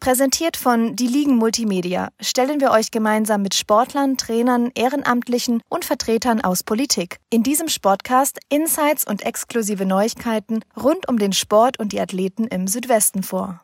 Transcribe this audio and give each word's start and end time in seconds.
Präsentiert 0.00 0.56
von 0.56 0.96
Die 0.96 1.06
Ligen 1.06 1.36
Multimedia 1.36 2.08
stellen 2.22 2.58
wir 2.58 2.70
euch 2.70 2.90
gemeinsam 2.90 3.42
mit 3.42 3.54
Sportlern, 3.54 4.16
Trainern, 4.16 4.70
Ehrenamtlichen 4.74 5.62
und 5.68 5.84
Vertretern 5.84 6.40
aus 6.40 6.62
Politik 6.62 7.18
in 7.28 7.42
diesem 7.42 7.68
Sportcast 7.68 8.38
Insights 8.48 9.06
und 9.06 9.26
exklusive 9.26 9.84
Neuigkeiten 9.84 10.60
rund 10.74 11.06
um 11.06 11.18
den 11.18 11.34
Sport 11.34 11.78
und 11.78 11.92
die 11.92 12.00
Athleten 12.00 12.46
im 12.46 12.66
Südwesten 12.66 13.22
vor. 13.22 13.60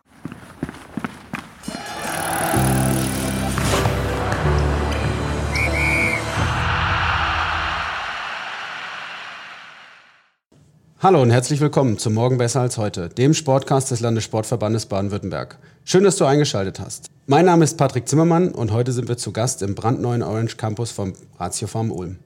Hallo 10.99 11.21
und 11.21 11.31
herzlich 11.31 11.61
willkommen 11.61 11.99
zum 11.99 12.15
Morgen 12.15 12.39
besser 12.39 12.63
als 12.63 12.79
heute, 12.79 13.11
dem 13.11 13.35
Sportcast 13.35 13.91
des 13.91 14.01
Landessportverbandes 14.01 14.87
Baden-Württemberg. 14.87 15.59
Schön, 15.85 16.05
dass 16.05 16.17
du 16.17 16.25
eingeschaltet 16.25 16.81
hast. 16.81 17.11
Mein 17.27 17.45
Name 17.45 17.65
ist 17.65 17.77
Patrick 17.77 18.09
Zimmermann 18.09 18.49
und 18.49 18.73
heute 18.73 18.93
sind 18.93 19.07
wir 19.07 19.19
zu 19.19 19.31
Gast 19.31 19.61
im 19.61 19.75
brandneuen 19.75 20.23
Orange 20.23 20.57
Campus 20.57 20.93
vom 20.93 21.13
Ratio 21.39 21.69
Farm 21.69 21.93
Ulm. 21.93 22.17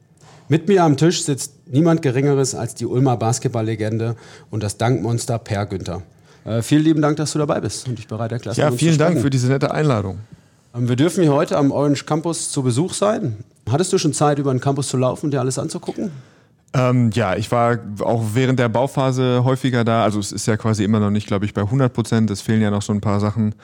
Mit 0.46 0.68
mir 0.68 0.84
am 0.84 0.96
Tisch 0.96 1.24
sitzt 1.24 1.54
niemand 1.66 2.00
Geringeres 2.00 2.54
als 2.54 2.76
die 2.76 2.86
Ulmer 2.86 3.16
Basketballlegende 3.16 4.14
und 4.50 4.62
das 4.62 4.76
Dankmonster 4.76 5.40
Per 5.40 5.66
Günther. 5.66 6.02
Äh, 6.44 6.62
vielen 6.62 6.84
lieben 6.84 7.02
Dank, 7.02 7.16
dass 7.16 7.32
du 7.32 7.40
dabei 7.40 7.60
bist 7.60 7.88
und 7.88 7.98
dich 7.98 8.06
bereit 8.06 8.30
erklärst. 8.30 8.56
Ja, 8.56 8.70
vielen 8.70 8.98
Dank 8.98 9.20
für 9.20 9.30
diese 9.30 9.48
nette 9.48 9.72
Einladung. 9.72 10.20
Ähm, 10.76 10.88
wir 10.88 10.94
dürfen 10.94 11.24
hier 11.24 11.32
heute 11.34 11.58
am 11.58 11.72
Orange 11.72 12.06
Campus 12.06 12.52
zu 12.52 12.62
Besuch 12.62 12.94
sein. 12.94 13.38
Hattest 13.68 13.92
du 13.92 13.98
schon 13.98 14.12
Zeit, 14.12 14.38
über 14.38 14.54
den 14.54 14.60
Campus 14.60 14.86
zu 14.86 14.96
laufen 14.96 15.26
und 15.26 15.30
dir 15.32 15.40
alles 15.40 15.58
anzugucken? 15.58 16.12
Ähm, 16.72 17.10
ja, 17.12 17.36
ich 17.36 17.50
war 17.50 17.78
auch 18.00 18.22
während 18.34 18.58
der 18.60 18.68
Bauphase 18.68 19.42
häufiger 19.44 19.84
da. 19.84 20.04
Also 20.04 20.20
es 20.20 20.30
ist 20.30 20.46
ja 20.46 20.56
quasi 20.56 20.84
immer 20.84 21.00
noch 21.00 21.10
nicht, 21.10 21.26
glaube 21.26 21.44
ich, 21.44 21.54
bei 21.54 21.62
100 21.62 21.92
Prozent. 21.92 22.30
Es 22.30 22.40
fehlen 22.42 22.62
ja 22.62 22.70
noch 22.70 22.82
so 22.82 22.92
ein 22.92 23.00
paar 23.00 23.18
Sachen, 23.18 23.54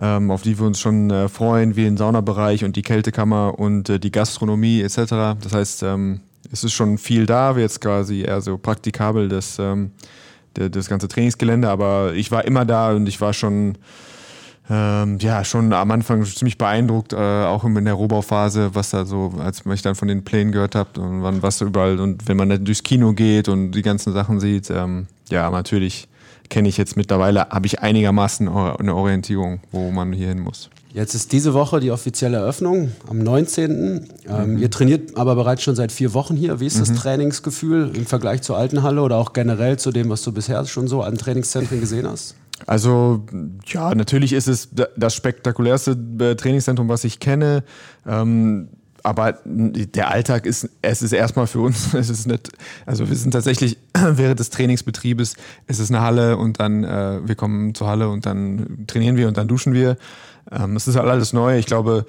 ähm, 0.00 0.30
auf 0.30 0.42
die 0.42 0.58
wir 0.58 0.66
uns 0.66 0.80
schon 0.80 1.10
äh, 1.10 1.28
freuen, 1.28 1.74
wie 1.74 1.82
den 1.82 1.96
Saunabereich 1.96 2.64
und 2.64 2.76
die 2.76 2.82
Kältekammer 2.82 3.58
und 3.58 3.88
äh, 3.88 3.98
die 3.98 4.12
Gastronomie 4.12 4.82
etc. 4.82 4.96
Das 5.42 5.52
heißt, 5.52 5.82
ähm, 5.82 6.20
es 6.52 6.62
ist 6.62 6.74
schon 6.74 6.98
viel 6.98 7.26
da, 7.26 7.56
jetzt 7.56 7.80
quasi 7.80 8.22
eher 8.22 8.40
so 8.40 8.56
praktikabel 8.56 9.28
das, 9.28 9.58
ähm, 9.58 9.90
der, 10.54 10.68
das 10.68 10.88
ganze 10.88 11.08
Trainingsgelände. 11.08 11.68
Aber 11.68 12.12
ich 12.14 12.30
war 12.30 12.44
immer 12.44 12.64
da 12.64 12.92
und 12.92 13.08
ich 13.08 13.20
war 13.20 13.32
schon 13.32 13.76
ähm, 14.70 15.18
ja, 15.20 15.44
schon 15.44 15.72
am 15.72 15.90
Anfang 15.90 16.24
ziemlich 16.24 16.56
beeindruckt, 16.56 17.12
äh, 17.12 17.16
auch 17.16 17.64
in 17.64 17.84
der 17.84 17.94
Rohbauphase, 17.94 18.74
was 18.74 18.90
da 18.90 19.04
so, 19.04 19.34
als 19.38 19.62
ich 19.66 19.82
dann 19.82 19.94
von 19.94 20.08
den 20.08 20.24
Plänen 20.24 20.52
gehört 20.52 20.74
habe 20.74 21.00
und 21.00 21.22
wann 21.22 21.42
was 21.42 21.60
überall 21.60 22.00
und 22.00 22.26
wenn 22.28 22.36
man 22.36 22.48
dann 22.48 22.64
durchs 22.64 22.82
Kino 22.82 23.12
geht 23.12 23.48
und 23.48 23.72
die 23.72 23.82
ganzen 23.82 24.12
Sachen 24.14 24.40
sieht, 24.40 24.70
ähm, 24.70 25.06
ja, 25.28 25.50
natürlich 25.50 26.08
kenne 26.48 26.68
ich 26.68 26.76
jetzt 26.76 26.96
mittlerweile, 26.96 27.48
habe 27.50 27.66
ich 27.66 27.80
einigermaßen 27.80 28.48
eine 28.48 28.94
Orientierung, 28.94 29.60
wo 29.70 29.90
man 29.90 30.12
hier 30.12 30.28
hin 30.28 30.40
muss. 30.40 30.70
Jetzt 30.94 31.14
ist 31.14 31.32
diese 31.32 31.54
Woche 31.54 31.80
die 31.80 31.90
offizielle 31.90 32.36
Eröffnung 32.36 32.92
am 33.10 33.18
19. 33.18 34.08
Ähm, 34.28 34.52
mhm. 34.52 34.58
Ihr 34.58 34.70
trainiert 34.70 35.16
aber 35.16 35.34
bereits 35.34 35.64
schon 35.64 35.74
seit 35.74 35.90
vier 35.90 36.14
Wochen 36.14 36.36
hier. 36.36 36.60
Wie 36.60 36.66
ist 36.66 36.80
das 36.80 36.90
mhm. 36.90 36.96
Trainingsgefühl 36.96 37.90
im 37.96 38.06
Vergleich 38.06 38.42
zur 38.42 38.56
alten 38.56 38.84
Halle 38.84 39.02
oder 39.02 39.16
auch 39.16 39.32
generell 39.32 39.76
zu 39.76 39.90
dem, 39.90 40.08
was 40.08 40.22
du 40.22 40.30
bisher 40.30 40.64
schon 40.66 40.86
so 40.86 41.02
an 41.02 41.18
Trainingszentren 41.18 41.80
gesehen 41.80 42.06
hast? 42.08 42.36
Also 42.66 43.24
ja, 43.66 43.94
natürlich 43.94 44.32
ist 44.32 44.48
es 44.48 44.70
das 44.96 45.14
spektakulärste 45.14 45.96
äh, 46.20 46.34
Trainingszentrum, 46.34 46.88
was 46.88 47.04
ich 47.04 47.20
kenne. 47.20 47.64
Ähm, 48.06 48.68
aber 49.04 49.38
der 49.44 50.10
Alltag 50.10 50.46
ist, 50.46 50.70
es 50.80 51.02
ist 51.02 51.12
erstmal 51.12 51.46
für 51.46 51.60
uns, 51.60 51.92
es 51.94 52.08
ist 52.08 52.26
nicht, 52.26 52.50
also 52.86 53.08
wir 53.08 53.16
sind 53.16 53.32
tatsächlich 53.32 53.76
während 53.94 54.40
des 54.40 54.50
Trainingsbetriebes, 54.50 55.36
es 55.66 55.78
ist 55.78 55.90
eine 55.90 56.00
Halle 56.00 56.38
und 56.38 56.58
dann, 56.58 56.84
äh, 56.84 57.20
wir 57.22 57.34
kommen 57.34 57.74
zur 57.74 57.86
Halle 57.86 58.08
und 58.08 58.24
dann 58.24 58.84
trainieren 58.86 59.16
wir 59.16 59.28
und 59.28 59.36
dann 59.36 59.46
duschen 59.46 59.74
wir. 59.74 59.98
Ähm, 60.50 60.76
es 60.76 60.88
ist 60.88 60.96
halt 60.96 61.08
alles 61.08 61.32
neu. 61.32 61.58
Ich 61.58 61.66
glaube, 61.66 62.06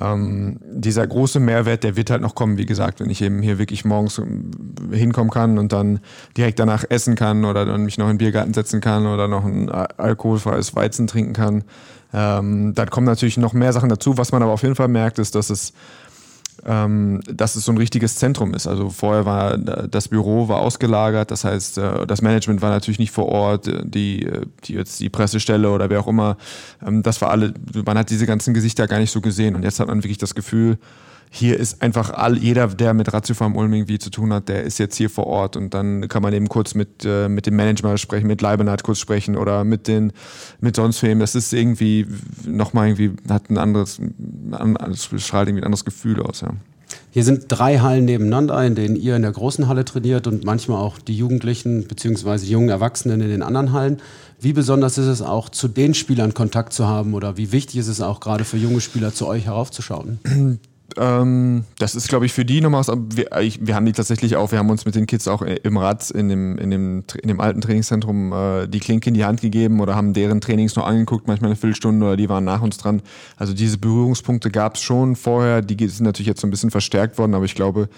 ähm, 0.00 0.58
dieser 0.62 1.06
große 1.06 1.40
Mehrwert, 1.40 1.84
der 1.84 1.96
wird 1.96 2.10
halt 2.10 2.22
noch 2.22 2.34
kommen, 2.34 2.58
wie 2.58 2.66
gesagt, 2.66 3.00
wenn 3.00 3.10
ich 3.10 3.22
eben 3.22 3.42
hier 3.42 3.58
wirklich 3.58 3.84
morgens 3.84 4.18
ähm, 4.18 4.50
hinkommen 4.92 5.30
kann 5.30 5.58
und 5.58 5.72
dann 5.72 6.00
direkt 6.36 6.58
danach 6.58 6.84
essen 6.88 7.14
kann 7.14 7.44
oder 7.44 7.64
dann 7.64 7.84
mich 7.84 7.98
noch 7.98 8.06
in 8.06 8.14
den 8.14 8.18
Biergarten 8.18 8.54
setzen 8.54 8.80
kann 8.80 9.06
oder 9.06 9.28
noch 9.28 9.44
ein 9.44 9.68
alkoholfreies 9.70 10.74
Weizen 10.74 11.06
trinken 11.06 11.32
kann. 11.32 11.64
Ähm, 12.12 12.74
dann 12.74 12.90
kommen 12.90 13.06
natürlich 13.06 13.38
noch 13.38 13.52
mehr 13.52 13.72
Sachen 13.72 13.88
dazu. 13.88 14.16
Was 14.16 14.30
man 14.30 14.42
aber 14.42 14.52
auf 14.52 14.62
jeden 14.62 14.76
Fall 14.76 14.88
merkt, 14.88 15.18
ist, 15.18 15.34
dass 15.34 15.50
es 15.50 15.72
ähm, 16.66 17.20
dass 17.30 17.56
es 17.56 17.64
so 17.64 17.72
ein 17.72 17.78
richtiges 17.78 18.16
Zentrum 18.16 18.54
ist. 18.54 18.66
Also 18.66 18.90
vorher 18.90 19.26
war 19.26 19.58
das 19.58 20.08
Büro 20.08 20.48
war 20.48 20.60
ausgelagert, 20.60 21.30
das 21.30 21.44
heißt, 21.44 21.78
äh, 21.78 22.06
das 22.06 22.22
Management 22.22 22.62
war 22.62 22.70
natürlich 22.70 22.98
nicht 22.98 23.12
vor 23.12 23.26
Ort, 23.26 23.66
die, 23.84 24.28
die 24.64 24.74
jetzt 24.74 25.00
die 25.00 25.10
Pressestelle 25.10 25.70
oder 25.70 25.90
wer 25.90 26.00
auch 26.00 26.06
immer, 26.06 26.36
ähm, 26.86 27.02
das 27.02 27.20
war 27.20 27.30
alle, 27.30 27.54
man 27.84 27.98
hat 27.98 28.10
diese 28.10 28.26
ganzen 28.26 28.54
Gesichter 28.54 28.86
gar 28.86 28.98
nicht 28.98 29.10
so 29.10 29.20
gesehen. 29.20 29.54
Und 29.56 29.62
jetzt 29.62 29.80
hat 29.80 29.88
man 29.88 30.02
wirklich 30.02 30.18
das 30.18 30.34
Gefühl, 30.34 30.78
hier 31.36 31.58
ist 31.58 31.82
einfach 31.82 32.10
all, 32.10 32.38
jeder, 32.38 32.68
der 32.68 32.94
mit 32.94 33.12
Ratiofarm 33.12 33.56
Ulm 33.56 33.72
irgendwie 33.72 33.98
zu 33.98 34.08
tun 34.10 34.32
hat, 34.32 34.48
der 34.48 34.62
ist 34.62 34.78
jetzt 34.78 34.94
hier 34.94 35.10
vor 35.10 35.26
Ort 35.26 35.56
und 35.56 35.74
dann 35.74 36.06
kann 36.06 36.22
man 36.22 36.32
eben 36.32 36.48
kurz 36.48 36.76
mit, 36.76 37.04
äh, 37.04 37.28
mit 37.28 37.46
dem 37.46 37.56
Manager 37.56 37.98
sprechen, 37.98 38.28
mit 38.28 38.40
Leibenhardt 38.40 38.84
kurz 38.84 39.00
sprechen 39.00 39.36
oder 39.36 39.64
mit 39.64 39.88
den, 39.88 40.12
mit 40.60 40.76
sonst 40.76 41.02
wem. 41.02 41.18
Das 41.18 41.34
ist 41.34 41.52
irgendwie 41.52 42.06
nochmal 42.46 42.86
irgendwie, 42.86 43.10
hat 43.28 43.50
ein 43.50 43.58
anderes, 43.58 43.98
ein, 43.98 44.76
strahlt 44.94 45.48
irgendwie 45.48 45.62
ein 45.62 45.66
anderes 45.66 45.84
Gefühl 45.84 46.22
aus, 46.22 46.42
ja. 46.42 46.50
Hier 47.10 47.24
sind 47.24 47.46
drei 47.48 47.78
Hallen 47.78 48.04
nebeneinander, 48.04 48.64
in 48.64 48.76
denen 48.76 48.94
ihr 48.94 49.16
in 49.16 49.22
der 49.22 49.32
großen 49.32 49.66
Halle 49.66 49.84
trainiert 49.84 50.28
und 50.28 50.44
manchmal 50.44 50.78
auch 50.78 50.98
die 50.98 51.16
Jugendlichen 51.16 51.88
bzw. 51.88 52.46
jungen 52.46 52.68
Erwachsenen 52.68 53.20
in 53.20 53.28
den 53.28 53.42
anderen 53.42 53.72
Hallen. 53.72 54.00
Wie 54.38 54.52
besonders 54.52 54.98
ist 54.98 55.06
es 55.06 55.20
auch, 55.20 55.48
zu 55.48 55.66
den 55.66 55.94
Spielern 55.94 56.32
Kontakt 56.32 56.72
zu 56.72 56.86
haben 56.86 57.14
oder 57.14 57.36
wie 57.36 57.50
wichtig 57.50 57.78
ist 57.78 57.88
es 57.88 58.00
auch 58.00 58.20
gerade 58.20 58.44
für 58.44 58.56
junge 58.56 58.80
Spieler 58.80 59.12
zu 59.12 59.26
euch 59.26 59.46
heraufzuschauen? 59.46 60.60
Ähm, 60.96 61.64
das 61.78 61.94
ist, 61.94 62.08
glaube 62.08 62.26
ich, 62.26 62.32
für 62.32 62.44
die 62.44 62.60
nochmal. 62.60 62.84
Wir, 63.14 63.28
wir, 63.32 63.74
haben 63.74 63.86
die 63.86 63.92
tatsächlich 63.92 64.36
auch, 64.36 64.52
wir 64.52 64.58
haben 64.58 64.70
uns 64.70 64.84
mit 64.84 64.94
den 64.94 65.06
Kids 65.06 65.26
auch 65.28 65.42
im 65.42 65.76
Rad 65.76 66.10
in 66.10 66.28
dem, 66.28 66.58
in 66.58 66.70
dem, 66.70 67.04
in 67.20 67.28
dem 67.28 67.40
alten 67.40 67.60
Trainingszentrum 67.60 68.32
äh, 68.32 68.66
die 68.68 68.80
Klinke 68.80 69.08
in 69.08 69.14
die 69.14 69.24
Hand 69.24 69.40
gegeben 69.40 69.80
oder 69.80 69.94
haben 69.94 70.12
deren 70.12 70.40
Trainings 70.40 70.76
noch 70.76 70.86
angeguckt, 70.86 71.26
manchmal 71.26 71.50
eine 71.50 71.56
Viertelstunde 71.56 72.06
oder 72.06 72.16
die 72.16 72.28
waren 72.28 72.44
nach 72.44 72.62
uns 72.62 72.76
dran. 72.78 73.02
Also 73.36 73.54
diese 73.54 73.78
Berührungspunkte 73.78 74.50
gab 74.50 74.76
es 74.76 74.82
schon 74.82 75.16
vorher, 75.16 75.62
die 75.62 75.88
sind 75.88 76.04
natürlich 76.04 76.28
jetzt 76.28 76.40
so 76.40 76.46
ein 76.46 76.50
bisschen 76.50 76.70
verstärkt 76.70 77.18
worden, 77.18 77.34
aber 77.34 77.44
ich 77.44 77.54
glaube, 77.54 77.88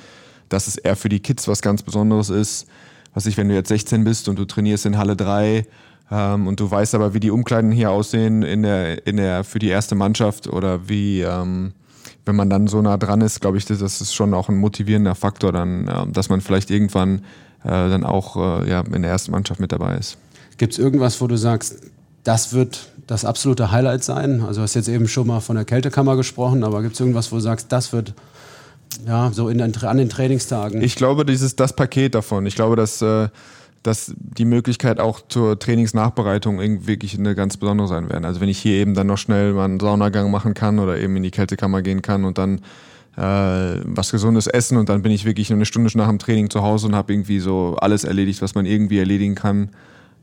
dass 0.48 0.66
es 0.66 0.76
eher 0.76 0.96
für 0.96 1.08
die 1.08 1.20
Kids 1.20 1.48
was 1.48 1.62
ganz 1.62 1.82
Besonderes 1.82 2.30
ist. 2.30 2.66
Was 3.14 3.26
ich, 3.26 3.36
wenn 3.36 3.48
du 3.48 3.54
jetzt 3.54 3.68
16 3.68 4.04
bist 4.04 4.28
und 4.28 4.38
du 4.38 4.44
trainierst 4.44 4.84
in 4.86 4.98
Halle 4.98 5.16
3 5.16 5.66
ähm, 6.10 6.46
und 6.46 6.60
du 6.60 6.70
weißt 6.70 6.94
aber, 6.94 7.14
wie 7.14 7.20
die 7.20 7.30
Umkleiden 7.30 7.72
hier 7.72 7.90
aussehen 7.90 8.42
in 8.42 8.62
der, 8.62 9.06
in 9.06 9.16
der, 9.16 9.42
für 9.42 9.58
die 9.58 9.68
erste 9.68 9.94
Mannschaft 9.94 10.46
oder 10.46 10.88
wie. 10.88 11.22
Ähm, 11.22 11.72
wenn 12.26 12.36
man 12.36 12.50
dann 12.50 12.66
so 12.66 12.82
nah 12.82 12.96
dran 12.96 13.20
ist, 13.22 13.40
glaube 13.40 13.56
ich, 13.56 13.64
das 13.64 13.80
ist 13.80 14.14
schon 14.14 14.34
auch 14.34 14.48
ein 14.48 14.56
motivierender 14.56 15.14
Faktor, 15.14 15.52
dann, 15.52 16.10
dass 16.12 16.28
man 16.28 16.40
vielleicht 16.40 16.70
irgendwann 16.70 17.20
äh, 17.62 17.68
dann 17.68 18.04
auch 18.04 18.36
äh, 18.36 18.68
ja, 18.68 18.80
in 18.80 19.02
der 19.02 19.10
ersten 19.10 19.30
Mannschaft 19.30 19.60
mit 19.60 19.72
dabei 19.72 19.96
ist. 19.96 20.18
Gibt 20.58 20.72
es 20.72 20.78
irgendwas, 20.78 21.20
wo 21.20 21.26
du 21.26 21.36
sagst, 21.36 21.76
das 22.24 22.52
wird 22.52 22.90
das 23.06 23.24
absolute 23.24 23.70
Highlight 23.70 24.04
sein? 24.04 24.42
Also 24.42 24.60
du 24.60 24.62
hast 24.62 24.74
jetzt 24.74 24.88
eben 24.88 25.08
schon 25.08 25.26
mal 25.26 25.40
von 25.40 25.56
der 25.56 25.64
Kältekammer 25.64 26.16
gesprochen, 26.16 26.64
aber 26.64 26.82
gibt 26.82 26.94
es 26.94 27.00
irgendwas, 27.00 27.30
wo 27.30 27.36
du 27.36 27.42
sagst, 27.42 27.70
das 27.70 27.92
wird 27.92 28.14
ja 29.06 29.30
so 29.32 29.48
in, 29.48 29.60
an 29.60 29.96
den 29.96 30.08
Trainingstagen? 30.08 30.82
Ich 30.82 30.96
glaube, 30.96 31.24
dieses 31.24 31.56
das 31.56 31.74
Paket 31.74 32.14
davon. 32.14 32.46
Ich 32.46 32.54
glaube, 32.54 32.76
dass 32.76 33.02
äh, 33.02 33.28
dass 33.86 34.12
die 34.16 34.44
Möglichkeit 34.44 34.98
auch 34.98 35.20
zur 35.28 35.58
Trainingsnachbereitung 35.58 36.58
wirklich 36.86 37.18
eine 37.18 37.34
ganz 37.34 37.56
besondere 37.56 37.86
sein 37.86 38.08
werden. 38.08 38.24
Also 38.24 38.40
wenn 38.40 38.48
ich 38.48 38.58
hier 38.58 38.74
eben 38.74 38.94
dann 38.94 39.06
noch 39.06 39.18
schnell 39.18 39.52
mal 39.52 39.64
einen 39.64 39.78
Saunagang 39.78 40.30
machen 40.30 40.54
kann 40.54 40.78
oder 40.78 40.98
eben 40.98 41.16
in 41.16 41.22
die 41.22 41.30
Kältekammer 41.30 41.82
gehen 41.82 42.02
kann 42.02 42.24
und 42.24 42.36
dann 42.38 42.60
äh, 43.16 43.80
was 43.84 44.10
Gesundes 44.10 44.46
essen 44.46 44.76
und 44.76 44.88
dann 44.88 45.02
bin 45.02 45.12
ich 45.12 45.24
wirklich 45.24 45.52
eine 45.52 45.64
Stunde 45.64 45.96
nach 45.96 46.08
dem 46.08 46.18
Training 46.18 46.50
zu 46.50 46.62
Hause 46.62 46.88
und 46.88 46.94
habe 46.94 47.12
irgendwie 47.12 47.38
so 47.38 47.76
alles 47.76 48.04
erledigt, 48.04 48.42
was 48.42 48.54
man 48.54 48.66
irgendwie 48.66 48.98
erledigen 48.98 49.36
kann. 49.36 49.70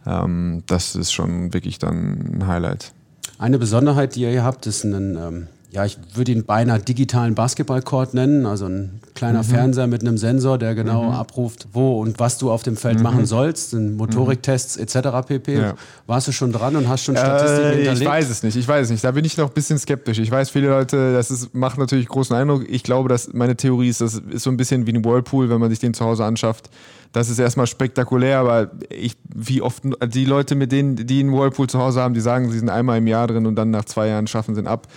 Ähm, 0.06 0.64
das 0.68 0.96
ist 0.96 1.12
schon 1.12 1.54
wirklich 1.54 1.80
dann 1.80 2.40
ein 2.40 2.48
Highlight. 2.48 2.92
Eine 3.40 3.58
Besonderheit, 3.58 4.16
die 4.16 4.22
ihr 4.22 4.30
hier 4.30 4.44
habt, 4.44 4.68
ist 4.68 4.84
ein 4.84 5.18
ähm, 5.18 5.48
ja, 5.74 5.86
ich 5.86 5.98
würde 6.14 6.32
ihn 6.32 6.46
beinahe 6.46 6.80
digitalen 6.80 7.34
Basketballcourt 7.34 8.14
nennen, 8.14 8.46
also 8.46 8.68
ein 8.68 9.02
kleiner 9.16 9.40
mhm. 9.40 9.48
Fernseher 9.48 9.88
mit 9.88 10.02
einem 10.02 10.20
Sensor, 10.20 10.60
der 10.60 10.76
genau 10.76 11.06
mhm. 11.06 11.12
abruft, 11.14 11.68
wo 11.74 12.00
und 12.00 12.20
was 12.20 12.38
du 12.38 12.52
auf 12.52 12.62
dem 12.62 12.78
Feld 12.78 12.98
mhm. 12.98 13.04
machen 13.04 13.26
sollst, 13.26 13.74
Motoriktests 13.74 14.78
etc. 14.78 15.26
pp. 15.26 15.56
Ja. 15.56 15.74
Warst 16.06 16.28
du 16.28 16.32
schon 16.32 16.52
dran 16.52 16.76
und 16.76 16.88
hast 16.88 17.04
schon 17.04 17.18
Statistiken 17.18 17.64
äh, 17.64 17.76
hinterlegt? 17.76 18.02
Ich 18.02 18.08
weiß 18.08 18.30
es 18.30 18.44
nicht, 18.44 18.56
ich 18.56 18.68
weiß 18.68 18.86
es 18.86 18.92
nicht. 18.92 19.04
Da 19.04 19.12
bin 19.12 19.26
ich 19.26 19.36
noch 19.36 19.48
ein 19.48 19.54
bisschen 19.54 19.80
skeptisch. 19.80 20.20
Ich 20.20 20.30
weiß, 20.30 20.52
viele 20.52 20.68
Leute, 20.68 21.14
das 21.14 21.32
ist, 21.32 21.56
macht 21.56 21.80
natürlich 21.80 22.08
großen 22.08 22.36
Eindruck. 22.36 22.70
Ich 22.70 22.84
glaube, 22.84 23.10
dass 23.10 23.34
meine 23.34 23.56
Theorie 23.56 23.90
ist, 23.90 24.00
das 24.00 24.14
ist 24.14 24.44
so 24.44 24.52
ein 24.52 24.58
bisschen 24.58 24.86
wie 24.86 24.94
ein 24.94 25.04
Whirlpool, 25.04 25.50
wenn 25.50 25.60
man 25.60 25.72
sich 25.72 25.80
den 25.80 25.96
zu 25.96 26.06
Hause 26.06 26.24
anschafft. 26.24 26.70
Das 27.14 27.30
ist 27.30 27.40
erstmal 27.40 27.66
spektakulär, 27.66 28.38
aber 28.40 28.72
ich, 28.90 29.16
wie 29.34 29.64
oft 29.64 29.84
die 30.08 30.26
Leute, 30.26 30.54
mit 30.54 30.72
denen, 30.72 30.96
die 30.96 31.20
einen 31.20 31.32
Whirlpool 31.32 31.68
zu 31.68 31.80
Hause 31.80 32.02
haben, 32.02 32.14
die 32.14 32.22
sagen, 32.22 32.52
sie 32.52 32.60
sind 32.60 32.70
einmal 32.70 33.00
im 33.00 33.08
Jahr 33.08 33.26
drin 33.26 33.48
und 33.48 33.56
dann 33.56 33.72
nach 33.72 33.86
zwei 33.86 34.08
Jahren 34.08 34.28
schaffen 34.28 34.54
sie 34.54 34.62
ihn 34.62 34.68
ab. 34.68 34.88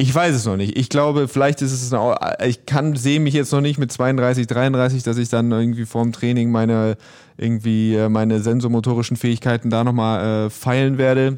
Ich 0.00 0.14
weiß 0.14 0.32
es 0.32 0.44
noch 0.44 0.56
nicht. 0.56 0.78
Ich 0.78 0.90
glaube, 0.90 1.26
vielleicht 1.26 1.60
ist 1.60 1.72
es 1.72 1.92
auch, 1.92 2.16
ich 2.46 2.66
kann, 2.66 2.94
sehe 2.94 3.18
mich 3.18 3.34
jetzt 3.34 3.50
noch 3.50 3.60
nicht 3.60 3.78
mit 3.78 3.90
32, 3.90 4.46
33, 4.46 5.02
dass 5.02 5.18
ich 5.18 5.28
dann 5.28 5.50
irgendwie 5.50 5.86
vorm 5.86 6.12
Training 6.12 6.52
meine, 6.52 6.96
irgendwie 7.36 7.96
äh, 7.96 8.08
meine 8.08 8.38
sensomotorischen 8.38 9.16
Fähigkeiten 9.16 9.70
da 9.70 9.82
nochmal 9.82 10.46
äh, 10.46 10.50
feilen 10.50 10.98
werde. 10.98 11.34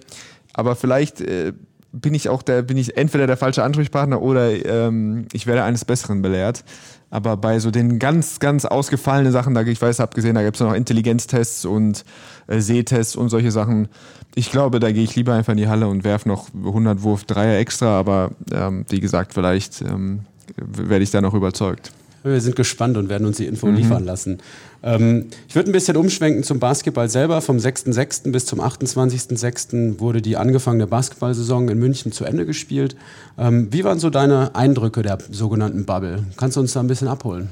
Aber 0.53 0.77
vielleicht 0.77 1.23
äh, 1.23 1.55
bin 1.93 2.13
ich 2.13 2.29
auch 2.29 2.43
der, 2.43 2.61
bin 2.61 2.77
ich 2.77 2.99
entweder 2.99 3.27
der 3.27 3.39
falsche 3.39 3.63
Ansprechpartner 3.63 4.21
oder 4.21 4.53
ähm, 4.67 5.27
ich 5.33 5.47
werde 5.47 5.65
eines 5.65 5.87
Besseren 5.87 6.21
belehrt. 6.21 6.63
Aber 7.11 7.37
bei 7.37 7.59
so 7.59 7.71
den 7.71 7.99
ganz, 7.99 8.39
ganz 8.39 8.65
ausgefallenen 8.65 9.33
Sachen, 9.33 9.55
da 9.55 9.63
ich 9.63 9.83
weiß, 9.83 9.99
habe 9.99 10.15
gesehen, 10.15 10.37
da 10.37 10.43
gibt 10.43 10.57
es 10.57 10.61
noch 10.61 10.73
Intelligenztests 10.73 11.65
und 11.65 12.05
äh, 12.47 12.61
Sehtests 12.61 13.17
und 13.17 13.29
solche 13.29 13.51
Sachen. 13.51 13.89
Ich 14.35 14.53
glaube, 14.53 14.79
da 14.79 14.93
gehe 14.93 15.03
ich 15.03 15.17
lieber 15.17 15.35
einfach 15.35 15.53
in 15.53 15.59
die 15.59 15.69
Halle 15.69 15.89
und 15.89 16.05
werfe 16.05 16.29
noch 16.29 16.49
100 16.55 17.03
Wurf 17.03 17.25
Dreier 17.25 17.59
extra. 17.59 17.99
Aber 17.99 18.31
ähm, 18.53 18.85
wie 18.89 19.01
gesagt, 19.01 19.35
vielleicht 19.35 19.83
ähm, 19.83 20.21
werde 20.57 21.03
ich 21.03 21.11
da 21.11 21.21
noch 21.21 21.35
überzeugt. 21.35 21.93
Wir 22.23 22.41
sind 22.41 22.57
gespannt 22.57 22.97
und 22.97 23.09
werden 23.09 23.27
uns 23.27 23.39
die 23.39 23.47
Info 23.47 23.67
mhm. 23.67 23.77
liefern 23.77 24.05
lassen. 24.05 24.39
Ähm, 24.83 25.27
ich 25.49 25.55
würde 25.55 25.71
ein 25.71 25.73
bisschen 25.73 25.97
umschwenken 25.97 26.43
zum 26.43 26.59
Basketball 26.59 27.09
selber. 27.09 27.41
Vom 27.41 27.57
6.6. 27.57 28.31
bis 28.33 28.47
zum 28.47 28.61
28.6. 28.61 30.01
wurde 30.01 30.23
die 30.23 30.37
angefangene 30.37 30.87
Basketballsaison 30.87 31.69
in 31.69 31.79
München 31.79 32.13
zu 32.13 32.25
Ende 32.25 32.47
gespielt. 32.47 32.97
Ähm, 33.39 33.69
wie 33.73 33.85
waren 33.85 33.99
so 33.99 34.11
deine 34.11 34.55
Eindrücke 34.55 35.03
der 35.03 35.19
sogenannten 35.31 35.85
Bubble? 35.85 36.25
Kannst 36.37 36.57
du 36.57 36.61
uns 36.61 36.73
da 36.73 36.81
ein 36.81 36.89
bisschen 36.89 37.09
abholen? 37.09 37.49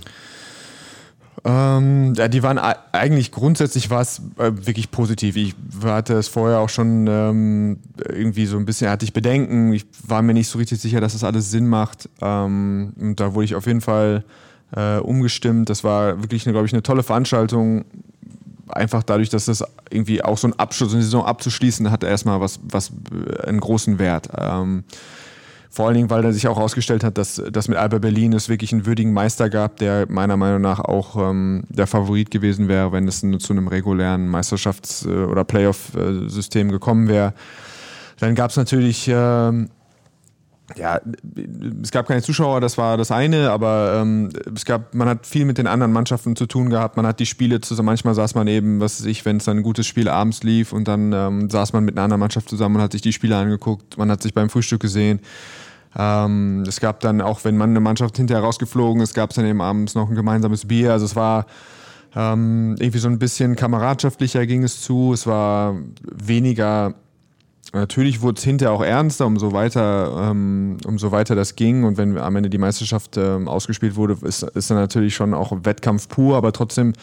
Ähm, 1.44 2.14
ja, 2.14 2.28
die 2.28 2.42
waren 2.42 2.58
eigentlich 2.58 3.30
grundsätzlich 3.30 3.90
war 3.90 4.00
es 4.00 4.20
äh, 4.38 4.50
wirklich 4.66 4.90
positiv. 4.90 5.36
Ich 5.36 5.54
hatte 5.84 6.14
es 6.14 6.28
vorher 6.28 6.58
auch 6.58 6.68
schon 6.68 7.06
ähm, 7.08 7.78
irgendwie 8.06 8.46
so 8.46 8.56
ein 8.56 8.64
bisschen, 8.64 8.90
hatte 8.90 9.04
ich 9.04 9.12
Bedenken. 9.12 9.72
Ich 9.72 9.86
war 10.06 10.22
mir 10.22 10.34
nicht 10.34 10.48
so 10.48 10.58
richtig 10.58 10.80
sicher, 10.80 11.00
dass 11.00 11.12
das 11.12 11.24
alles 11.24 11.50
Sinn 11.50 11.68
macht. 11.68 12.08
Ähm, 12.20 12.92
und 12.98 13.20
da 13.20 13.34
wurde 13.34 13.44
ich 13.44 13.54
auf 13.54 13.66
jeden 13.66 13.80
Fall 13.80 14.24
äh, 14.74 14.98
umgestimmt. 14.98 15.70
Das 15.70 15.84
war 15.84 16.22
wirklich, 16.22 16.44
glaube 16.44 16.66
ich, 16.66 16.72
eine 16.72 16.82
tolle 16.82 17.02
Veranstaltung. 17.02 17.84
Einfach 18.68 19.02
dadurch, 19.02 19.30
dass 19.30 19.46
das 19.46 19.64
irgendwie 19.90 20.22
auch 20.22 20.36
so 20.36 20.48
ein 20.48 20.58
Abschluss, 20.58 20.92
eine 20.92 21.02
Saison 21.02 21.24
abzuschließen, 21.24 21.90
hat 21.90 22.04
erstmal 22.04 22.40
was, 22.40 22.60
was 22.62 22.92
äh, 23.12 23.46
einen 23.46 23.60
großen 23.60 23.98
Wert. 23.98 24.28
Ähm, 24.36 24.84
vor 25.70 25.86
allen 25.86 25.96
Dingen, 25.96 26.10
weil 26.10 26.24
er 26.24 26.32
sich 26.32 26.48
auch 26.48 26.56
herausgestellt 26.56 27.04
hat, 27.04 27.18
dass, 27.18 27.42
dass 27.52 27.68
mit 27.68 27.76
Alba 27.78 27.98
Berlin 27.98 28.32
es 28.32 28.48
wirklich 28.48 28.72
einen 28.72 28.86
würdigen 28.86 29.12
Meister 29.12 29.50
gab, 29.50 29.76
der 29.76 30.06
meiner 30.10 30.36
Meinung 30.36 30.62
nach 30.62 30.80
auch 30.80 31.16
ähm, 31.16 31.64
der 31.68 31.86
Favorit 31.86 32.30
gewesen 32.30 32.68
wäre, 32.68 32.90
wenn 32.92 33.06
es 33.06 33.20
zu 33.20 33.52
einem 33.52 33.68
regulären 33.68 34.28
Meisterschafts- 34.28 35.06
äh, 35.06 35.24
oder 35.24 35.44
Playoff-System 35.44 36.70
gekommen 36.70 37.08
wäre. 37.08 37.34
Dann 38.18 38.34
gab 38.34 38.50
es 38.50 38.56
natürlich 38.56 39.08
ähm, 39.12 39.68
ja, 40.76 41.00
es 41.82 41.90
gab 41.90 42.06
keine 42.06 42.22
Zuschauer, 42.22 42.60
das 42.60 42.76
war 42.76 42.96
das 42.96 43.10
eine, 43.10 43.50
aber 43.50 44.00
ähm, 44.02 44.30
es 44.54 44.64
gab, 44.64 44.94
man 44.94 45.08
hat 45.08 45.26
viel 45.26 45.44
mit 45.44 45.58
den 45.58 45.66
anderen 45.66 45.92
Mannschaften 45.92 46.36
zu 46.36 46.46
tun 46.46 46.68
gehabt, 46.68 46.96
man 46.96 47.06
hat 47.06 47.20
die 47.20 47.26
Spiele 47.26 47.60
zusammen, 47.60 47.86
manchmal 47.86 48.14
saß 48.14 48.34
man 48.34 48.46
eben, 48.48 48.80
was 48.80 49.00
weiß 49.00 49.06
ich, 49.06 49.24
wenn 49.24 49.38
es 49.38 49.44
dann 49.44 49.58
ein 49.58 49.62
gutes 49.62 49.86
Spiel 49.86 50.08
abends 50.08 50.42
lief 50.42 50.72
und 50.72 50.86
dann 50.86 51.12
ähm, 51.12 51.50
saß 51.50 51.72
man 51.72 51.84
mit 51.84 51.96
einer 51.96 52.04
anderen 52.04 52.20
Mannschaft 52.20 52.48
zusammen 52.48 52.76
und 52.76 52.82
hat 52.82 52.92
sich 52.92 53.02
die 53.02 53.12
Spiele 53.12 53.36
angeguckt, 53.36 53.96
man 53.96 54.10
hat 54.10 54.22
sich 54.22 54.34
beim 54.34 54.50
Frühstück 54.50 54.80
gesehen. 54.80 55.20
Ähm, 55.96 56.64
es 56.68 56.80
gab 56.80 57.00
dann 57.00 57.22
auch, 57.22 57.44
wenn 57.44 57.56
man 57.56 57.70
eine 57.70 57.80
Mannschaft 57.80 58.18
hinterher 58.18 58.44
rausgeflogen 58.44 59.02
ist, 59.02 59.14
gab 59.14 59.30
es 59.30 59.36
dann 59.36 59.46
eben 59.46 59.62
abends 59.62 59.94
noch 59.94 60.10
ein 60.10 60.14
gemeinsames 60.14 60.66
Bier, 60.66 60.92
also 60.92 61.06
es 61.06 61.16
war 61.16 61.46
ähm, 62.14 62.76
irgendwie 62.78 62.98
so 62.98 63.08
ein 63.08 63.18
bisschen 63.18 63.56
kameradschaftlicher 63.56 64.46
ging 64.46 64.64
es 64.64 64.82
zu, 64.82 65.12
es 65.12 65.26
war 65.26 65.76
weniger 66.02 66.94
Natürlich 67.72 68.22
wurde 68.22 68.38
es 68.38 68.44
hinterher 68.44 68.72
auch 68.72 68.82
ernster, 68.82 69.26
umso 69.26 69.52
weiter, 69.52 70.30
ähm, 70.30 70.78
umso 70.86 71.12
weiter 71.12 71.34
das 71.34 71.54
ging. 71.54 71.84
Und 71.84 71.98
wenn 71.98 72.16
am 72.16 72.36
Ende 72.36 72.48
die 72.48 72.58
Meisterschaft 72.58 73.16
ähm, 73.16 73.46
ausgespielt 73.46 73.96
wurde, 73.96 74.16
ist, 74.22 74.42
ist 74.42 74.70
dann 74.70 74.78
natürlich 74.78 75.14
schon 75.14 75.34
auch 75.34 75.52
Wettkampf 75.64 76.08
pur, 76.08 76.36
aber 76.36 76.52
trotzdem 76.52 76.94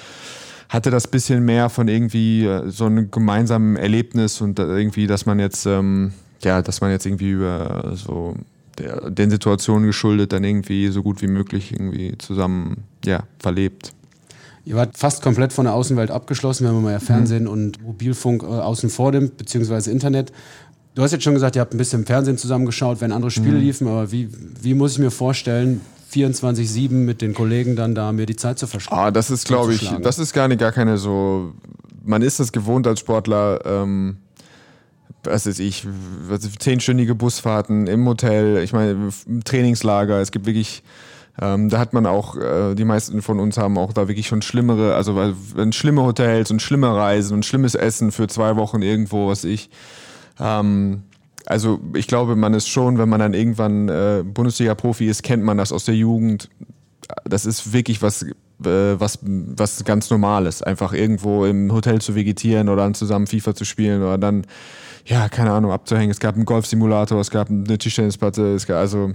hatte 0.69 0.89
das 0.89 1.07
bisschen 1.07 1.45
mehr 1.45 1.69
von 1.69 1.87
irgendwie 1.87 2.45
äh, 2.45 2.69
so 2.69 2.85
einem 2.85 3.11
gemeinsamen 3.11 3.75
Erlebnis 3.75 4.41
und 4.41 4.57
irgendwie, 4.57 5.05
dass 5.05 5.27
man 5.27 5.39
jetzt, 5.39 5.67
ähm, 5.67 6.13
ja, 6.43 6.61
dass 6.63 6.81
man 6.81 6.89
jetzt 6.89 7.05
irgendwie 7.05 7.29
über 7.29 7.91
so 7.93 8.35
der, 8.79 9.11
den 9.11 9.29
Situationen 9.29 9.85
geschuldet 9.85 10.33
dann 10.33 10.43
irgendwie 10.43 10.87
so 10.87 11.03
gut 11.03 11.21
wie 11.21 11.27
möglich 11.27 11.71
irgendwie 11.71 12.17
zusammen 12.17 12.83
ja, 13.05 13.23
verlebt. 13.39 13.93
Ihr 14.65 14.75
wart 14.75 14.97
fast 14.97 15.21
komplett 15.21 15.53
von 15.53 15.65
der 15.65 15.75
Außenwelt 15.75 16.09
abgeschlossen, 16.09 16.65
wenn 16.65 16.73
man 16.73 16.83
mal 16.83 16.91
ja 16.91 16.99
Fernsehen 16.99 17.43
mhm. 17.43 17.49
und 17.49 17.83
Mobilfunk 17.83 18.41
äh, 18.41 18.47
außen 18.47 18.89
vor 18.89 19.11
nimmt, 19.11 19.37
beziehungsweise 19.37 19.91
Internet. 19.91 20.31
Du 20.95 21.03
hast 21.03 21.11
jetzt 21.11 21.23
schon 21.23 21.35
gesagt, 21.35 21.55
ihr 21.55 21.61
habt 21.61 21.73
ein 21.73 21.77
bisschen 21.77 22.01
im 22.01 22.05
Fernsehen 22.05 22.37
zusammengeschaut, 22.37 22.99
wenn 22.99 23.11
andere 23.11 23.29
Spiele 23.29 23.57
mhm. 23.57 23.63
liefen, 23.63 23.87
aber 23.87 24.11
wie, 24.11 24.29
wie 24.61 24.73
muss 24.73 24.93
ich 24.93 24.99
mir 24.99 25.11
vorstellen, 25.11 25.81
24-7 26.11 26.91
mit 26.91 27.21
den 27.21 27.33
Kollegen 27.33 27.75
dann 27.75 27.93
da 27.93 28.11
mir 28.11 28.25
die 28.25 28.35
Zeit 28.35 28.57
zu 28.57 28.65
verschlagen? 28.65 29.01
Ah, 29.01 29.11
das 29.11 29.29
ist, 29.29 29.45
glaube 29.45 29.73
ich, 29.73 29.91
das 30.01 30.17
ist 30.17 30.33
gar 30.33 30.47
nicht 30.47 30.59
gar 30.59 30.71
keine 30.71 30.97
so. 30.97 31.53
Man 32.03 32.21
ist 32.21 32.39
das 32.39 32.51
gewohnt 32.51 32.87
als 32.87 32.99
Sportler. 32.99 33.59
Ähm, 33.65 34.17
was 35.23 35.47
weiß 35.47 35.59
ich, 35.59 35.87
zehnstündige 36.59 37.15
Busfahrten 37.15 37.87
im 37.87 38.07
Hotel, 38.07 38.57
ich 38.63 38.73
meine, 38.73 39.09
Trainingslager, 39.43 40.19
es 40.21 40.31
gibt 40.31 40.45
wirklich 40.45 40.83
ähm, 41.41 41.69
da 41.69 41.79
hat 41.79 41.93
man 41.93 42.05
auch, 42.05 42.37
äh, 42.37 42.75
die 42.75 42.85
meisten 42.85 43.21
von 43.21 43.39
uns 43.39 43.57
haben 43.57 43.77
auch 43.77 43.91
da 43.91 44.07
wirklich 44.07 44.27
schon 44.27 44.41
schlimmere, 44.41 44.95
also 44.95 45.15
weil 45.15 45.33
wenn 45.53 45.73
schlimme 45.73 46.03
Hotels 46.03 46.49
und 46.49 46.61
schlimme 46.61 46.95
Reisen 46.95 47.33
und 47.33 47.45
schlimmes 47.45 47.75
Essen 47.75 48.11
für 48.11 48.27
zwei 48.27 48.55
Wochen 48.55 48.81
irgendwo, 48.81 49.27
was 49.27 49.43
ich. 49.43 49.69
Ähm, 50.39 51.03
also 51.45 51.79
ich 51.93 52.07
glaube, 52.07 52.35
man 52.35 52.53
ist 52.53 52.69
schon, 52.69 52.97
wenn 52.97 53.09
man 53.09 53.19
dann 53.19 53.33
irgendwann 53.33 53.89
äh, 53.89 54.23
Bundesliga-Profi 54.25 55.07
ist, 55.07 55.23
kennt 55.23 55.43
man 55.43 55.57
das 55.57 55.71
aus 55.71 55.85
der 55.85 55.95
Jugend. 55.95 56.49
Das 57.25 57.45
ist 57.45 57.73
wirklich 57.73 58.01
was, 58.01 58.23
äh, 58.23 58.33
was, 58.61 59.19
was 59.21 59.83
ganz 59.83 60.09
Normales. 60.09 60.61
Einfach 60.61 60.93
irgendwo 60.93 61.45
im 61.45 61.71
Hotel 61.71 61.99
zu 61.99 62.15
vegetieren 62.15 62.69
oder 62.69 62.83
dann 62.83 62.93
zusammen 62.93 63.27
FIFA 63.27 63.53
zu 63.55 63.65
spielen 63.65 64.01
oder 64.01 64.17
dann, 64.17 64.47
ja, 65.05 65.27
keine 65.27 65.51
Ahnung, 65.51 65.71
abzuhängen. 65.71 66.11
Es 66.11 66.19
gab 66.19 66.35
einen 66.35 66.45
Golfsimulator, 66.45 67.19
es 67.19 67.29
gab 67.29 67.49
eine 67.49 67.77
Tischtennisplatte, 67.77 68.55
es 68.55 68.65
gab 68.65 68.77
also 68.77 69.11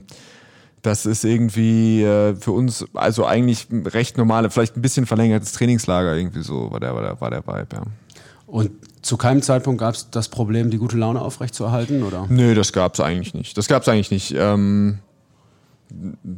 das 0.82 1.06
ist 1.06 1.24
irgendwie 1.24 2.02
äh, 2.02 2.34
für 2.34 2.52
uns 2.52 2.86
also 2.94 3.26
eigentlich 3.26 3.66
recht 3.70 4.16
normale, 4.18 4.50
vielleicht 4.50 4.76
ein 4.76 4.82
bisschen 4.82 5.06
verlängertes 5.06 5.52
Trainingslager 5.52 6.16
irgendwie 6.16 6.42
so 6.42 6.70
war 6.70 6.80
der, 6.80 6.94
war 6.94 7.02
der, 7.02 7.20
war 7.20 7.30
der 7.30 7.46
Vibe, 7.46 7.68
ja. 7.72 7.82
Und 8.46 8.70
zu 9.02 9.16
keinem 9.16 9.42
Zeitpunkt 9.42 9.80
gab 9.80 9.94
es 9.94 10.10
das 10.10 10.28
Problem, 10.28 10.70
die 10.70 10.78
gute 10.78 10.96
Laune 10.96 11.20
aufrechtzuerhalten, 11.20 12.02
oder? 12.02 12.26
Nö, 12.28 12.54
das 12.54 12.72
gab 12.72 12.94
es 12.94 13.00
eigentlich 13.00 13.32
nicht. 13.32 13.56
Das 13.56 13.68
gab 13.68 13.82
es 13.82 13.88
eigentlich 13.88 14.10
nicht. 14.10 14.34
Ähm, 14.36 14.98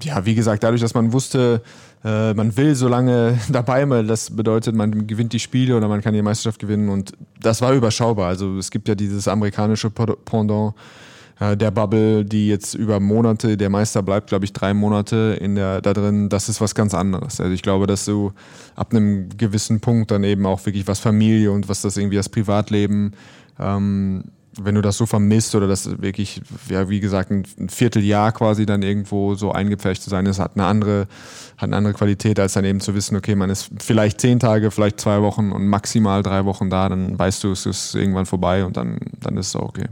ja, 0.03 0.25
wie 0.27 0.35
gesagt, 0.35 0.63
dadurch, 0.63 0.83
dass 0.83 0.95
man 0.95 1.13
wusste, 1.13 1.63
äh, 2.05 2.35
man 2.35 2.57
will 2.57 2.75
so 2.75 2.89
lange 2.89 3.39
dabei 3.49 3.87
mal, 3.87 4.07
das 4.07 4.35
bedeutet, 4.35 4.75
man 4.75 5.07
gewinnt 5.07 5.33
die 5.33 5.41
Spiele 5.41 5.77
oder 5.77 5.89
man 5.89 6.03
kann 6.03 6.15
die 6.15 6.23
Meisterschaft 6.23 6.61
gewinnen 6.61 6.89
und 6.89 7.13
das 7.41 7.63
war 7.63 7.73
überschaubar. 7.73 8.29
Also 8.29 8.59
es 8.59 8.71
gibt 8.71 8.89
ja 8.89 8.95
dieses 8.95 9.27
amerikanische 9.27 9.91
Pendant, 9.91 10.75
äh, 11.41 11.57
der 11.57 11.71
Bubble, 11.71 12.25
die 12.25 12.49
jetzt 12.49 12.75
über 12.75 13.01
Monate, 13.01 13.57
der 13.57 13.71
Meister 13.71 14.03
bleibt, 14.03 14.29
glaube 14.29 14.45
ich, 14.45 14.53
drei 14.53 14.75
Monate 14.75 15.39
in 15.41 15.55
der, 15.55 15.81
da 15.81 15.93
drin, 15.93 16.29
das 16.29 16.49
ist 16.49 16.61
was 16.61 16.75
ganz 16.75 16.95
anderes. 16.95 17.41
Also 17.41 17.53
ich 17.53 17.63
glaube, 17.63 17.87
dass 17.87 18.05
du 18.05 18.33
ab 18.77 18.93
einem 18.93 19.29
gewissen 19.37 19.81
Punkt 19.81 20.11
dann 20.11 20.25
eben 20.25 20.47
auch 20.47 20.65
wirklich 20.67 20.87
was 20.87 21.01
Familie 21.01 21.51
und 21.51 21.69
was 21.69 21.83
das 21.83 21.97
irgendwie 21.97 22.17
das 22.17 22.29
Privatleben, 22.29 23.13
ähm, 23.59 24.25
wenn 24.61 24.75
du 24.75 24.83
das 24.83 24.99
so 24.99 25.07
vermisst 25.07 25.55
oder 25.55 25.67
das 25.67 26.03
wirklich, 26.03 26.43
ja, 26.69 26.89
wie 26.89 27.01
gesagt, 27.01 27.31
ein 27.31 27.69
Vierteljahr 27.69 28.33
quasi 28.33 28.67
dann 28.67 28.83
irgendwo 28.83 29.35
so 29.35 29.53
eingepfercht 29.53 30.03
zu 30.03 30.11
sein, 30.11 30.27
ist, 30.27 30.39
hat 30.39 30.53
eine 30.57 30.67
andere, 30.67 31.07
hat 31.57 31.69
eine 31.69 31.77
andere 31.77 31.95
Qualität, 31.95 32.39
als 32.39 32.53
dann 32.53 32.65
eben 32.65 32.81
zu 32.81 32.95
wissen, 32.95 33.17
okay, 33.17 33.35
man 33.35 33.49
ist 33.49 33.71
vielleicht 33.79 34.21
zehn 34.21 34.39
Tage, 34.39 34.71
vielleicht 34.71 35.01
zwei 35.01 35.23
Wochen 35.23 35.53
und 35.53 35.67
maximal 35.67 36.23
drei 36.23 36.45
Wochen 36.45 36.69
da, 36.69 36.89
dann 36.89 37.19
weißt 37.19 37.45
du, 37.45 37.53
es 37.53 37.65
ist 37.65 37.95
irgendwann 37.95 38.27
vorbei 38.27 38.65
und 38.65 38.77
dann, 38.77 38.99
dann 39.21 39.37
ist 39.39 39.49
es 39.49 39.57
auch 39.57 39.71
okay. 39.71 39.87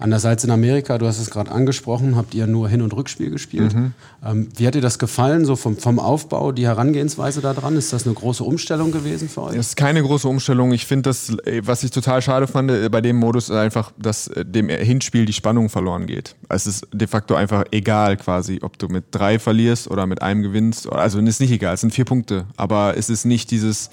Anders 0.00 0.24
als 0.24 0.44
in 0.44 0.50
Amerika, 0.52 0.96
du 0.96 1.06
hast 1.06 1.18
es 1.18 1.28
gerade 1.28 1.50
angesprochen, 1.50 2.14
habt 2.14 2.32
ihr 2.32 2.46
nur 2.46 2.68
Hin- 2.68 2.82
und 2.82 2.94
Rückspiel 2.94 3.30
gespielt. 3.30 3.74
Mhm. 3.74 3.92
Ähm, 4.24 4.48
wie 4.56 4.64
hat 4.64 4.76
dir 4.76 4.80
das 4.80 5.00
gefallen, 5.00 5.44
so 5.44 5.56
vom, 5.56 5.76
vom 5.76 5.98
Aufbau, 5.98 6.52
die 6.52 6.66
Herangehensweise 6.66 7.40
da 7.40 7.52
dran? 7.52 7.76
Ist 7.76 7.92
das 7.92 8.06
eine 8.06 8.14
große 8.14 8.44
Umstellung 8.44 8.92
gewesen 8.92 9.28
für 9.28 9.42
euch? 9.42 9.56
Das 9.56 9.68
ist 9.68 9.76
keine 9.76 10.00
große 10.00 10.28
Umstellung. 10.28 10.70
Ich 10.72 10.86
finde 10.86 11.10
das, 11.10 11.30
äh, 11.44 11.62
was 11.64 11.82
ich 11.82 11.90
total 11.90 12.22
schade 12.22 12.46
fand 12.46 12.70
äh, 12.70 12.88
bei 12.88 13.00
dem 13.00 13.16
Modus, 13.16 13.48
ist 13.48 13.56
einfach, 13.56 13.90
dass 13.98 14.28
äh, 14.28 14.44
dem 14.44 14.68
Hinspiel 14.68 15.24
die 15.24 15.32
Spannung 15.32 15.68
verloren 15.68 16.06
geht. 16.06 16.36
Es 16.48 16.68
ist 16.68 16.86
de 16.92 17.08
facto 17.08 17.34
einfach 17.34 17.64
egal 17.72 18.16
quasi, 18.16 18.60
ob 18.62 18.78
du 18.78 18.86
mit 18.86 19.06
drei 19.10 19.40
verlierst 19.40 19.90
oder 19.90 20.06
mit 20.06 20.22
einem 20.22 20.42
gewinnst. 20.42 20.92
Also 20.92 21.18
es 21.18 21.28
ist 21.28 21.40
nicht 21.40 21.50
egal, 21.50 21.74
es 21.74 21.80
sind 21.80 21.92
vier 21.92 22.04
Punkte. 22.04 22.46
Aber 22.56 22.96
es 22.96 23.10
ist 23.10 23.24
nicht 23.24 23.50
dieses 23.50 23.90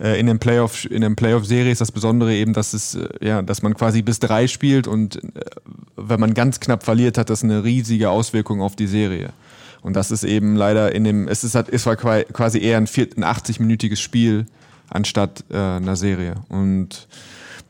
in 0.00 0.26
den 0.26 0.38
Playoff, 0.38 0.90
in 0.90 1.02
den 1.02 1.14
Playoff-Serie 1.14 1.70
ist 1.70 1.80
das 1.80 1.92
Besondere 1.92 2.32
eben, 2.32 2.52
dass 2.54 2.72
es, 2.72 2.94
äh, 2.94 3.08
ja, 3.20 3.42
dass 3.42 3.62
man 3.62 3.74
quasi 3.74 4.02
bis 4.02 4.18
drei 4.18 4.46
spielt 4.46 4.86
und 4.86 5.16
äh, 5.16 5.40
wenn 5.96 6.18
man 6.18 6.34
ganz 6.34 6.58
knapp 6.60 6.84
verliert, 6.84 7.18
hat 7.18 7.28
das 7.28 7.44
eine 7.44 7.64
riesige 7.64 8.10
Auswirkung 8.10 8.62
auf 8.62 8.76
die 8.76 8.86
Serie. 8.86 9.30
Und 9.82 9.96
das 9.96 10.10
ist 10.10 10.24
eben 10.24 10.56
leider 10.56 10.94
in 10.94 11.04
dem, 11.04 11.28
es 11.28 11.44
ist 11.44 11.54
halt, 11.54 11.68
es 11.68 11.86
war 11.86 11.96
quasi 11.96 12.58
eher 12.58 12.78
ein, 12.78 12.84
ein 12.84 13.24
80-minütiges 13.24 14.00
Spiel 14.00 14.46
anstatt 14.88 15.44
äh, 15.50 15.56
einer 15.56 15.96
Serie. 15.96 16.34
Und 16.48 17.06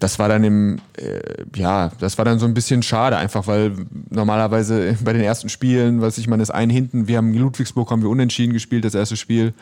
das 0.01 0.19
war 0.19 0.29
dann 0.29 0.43
im, 0.43 0.81
äh, 0.97 1.21
ja, 1.55 1.91
das 2.01 2.17
war 2.19 2.25
dann 2.25 2.39
so 2.39 2.47
ein 2.47 2.55
bisschen 2.55 2.83
schade, 2.83 3.17
einfach 3.17 3.47
weil 3.47 3.73
normalerweise 4.09 4.97
bei 5.05 5.13
den 5.13 5.23
ersten 5.23 5.49
Spielen, 5.49 6.01
was 6.01 6.19
ich 6.19 6.27
meine, 6.27 6.43
ist 6.43 6.51
ein 6.51 6.71
hinten, 6.71 7.07
wir 7.07 7.19
haben 7.19 7.35
Ludwigsburg 7.35 7.91
haben 7.91 8.03
wir 8.03 8.09
unentschieden 8.09 8.53
gespielt, 8.53 8.85
das 8.85 8.95
erste 8.95 9.17
Spiel. 9.17 9.53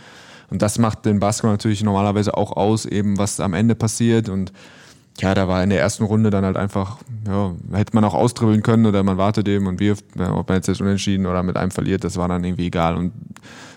Und 0.50 0.62
das 0.62 0.78
macht 0.78 1.04
den 1.04 1.20
Basketball 1.20 1.52
natürlich 1.52 1.82
normalerweise 1.82 2.36
auch 2.36 2.56
aus, 2.56 2.86
eben 2.86 3.18
was 3.18 3.40
am 3.40 3.54
Ende 3.54 3.74
passiert. 3.74 4.28
Und 4.28 4.52
ja, 5.20 5.34
da 5.34 5.48
war 5.48 5.62
in 5.62 5.70
der 5.70 5.80
ersten 5.80 6.04
Runde 6.04 6.30
dann 6.30 6.44
halt 6.44 6.56
einfach, 6.56 6.98
ja, 7.26 7.52
hätte 7.72 7.94
man 7.94 8.04
auch 8.04 8.14
austribbeln 8.14 8.62
können 8.62 8.86
oder 8.86 9.02
man 9.02 9.18
wartet 9.18 9.48
eben 9.48 9.66
und 9.66 9.80
wirft, 9.80 10.04
ob 10.18 10.48
man 10.48 10.56
jetzt, 10.62 10.80
unentschieden 10.80 11.26
oder 11.26 11.42
mit 11.42 11.56
einem 11.56 11.70
verliert, 11.70 12.04
das 12.04 12.16
war 12.16 12.28
dann 12.28 12.44
irgendwie 12.44 12.66
egal. 12.66 12.96
Und 12.96 13.12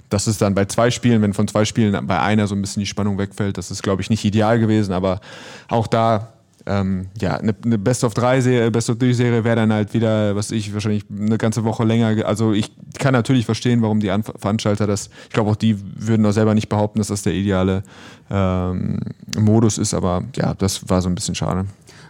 das 0.09 0.27
ist 0.27 0.41
dann 0.41 0.53
bei 0.53 0.65
zwei 0.65 0.91
Spielen, 0.91 1.21
wenn 1.21 1.33
von 1.33 1.47
zwei 1.47 1.65
Spielen 1.65 2.05
bei 2.05 2.19
einer 2.19 2.47
so 2.47 2.53
ein 2.53 2.61
bisschen 2.61 2.81
die 2.81 2.87
Spannung 2.87 3.17
wegfällt, 3.17 3.57
das 3.57 3.71
ist, 3.71 3.81
glaube 3.81 4.01
ich, 4.01 4.09
nicht 4.09 4.23
ideal 4.23 4.59
gewesen, 4.59 4.93
aber 4.93 5.19
auch 5.67 5.87
da 5.87 6.33
ähm, 6.65 7.07
ja, 7.19 7.37
eine, 7.37 7.55
eine 7.65 7.77
Best 7.77 8.03
of 8.03 8.13
3 8.13 8.41
Serie, 8.41 8.71
Best 8.71 8.89
of 8.89 8.97
3 8.97 9.13
Serie 9.13 9.43
wäre 9.43 9.55
dann 9.55 9.73
halt 9.73 9.93
wieder, 9.93 10.35
was 10.35 10.51
ich 10.51 10.73
wahrscheinlich 10.73 11.05
eine 11.09 11.37
ganze 11.37 11.63
Woche 11.63 11.83
länger. 11.83 12.25
Also 12.25 12.53
ich 12.53 12.71
kann 13.01 13.13
natürlich 13.13 13.45
verstehen, 13.45 13.81
warum 13.81 13.99
die 13.99 14.09
Veranstalter 14.37 14.87
das, 14.87 15.09
ich 15.25 15.33
glaube 15.33 15.51
auch 15.51 15.57
die 15.57 15.75
würden 15.95 16.25
auch 16.25 16.31
selber 16.31 16.55
nicht 16.55 16.69
behaupten, 16.69 16.99
dass 16.99 17.09
das 17.09 17.23
der 17.23 17.33
ideale 17.33 17.83
ähm, 18.29 19.01
Modus 19.37 19.77
ist, 19.77 19.93
aber 19.93 20.23
ja, 20.37 20.53
das 20.53 20.87
war 20.87 21.01
so 21.01 21.09
ein 21.09 21.15
bisschen 21.15 21.35
schade. 21.35 21.65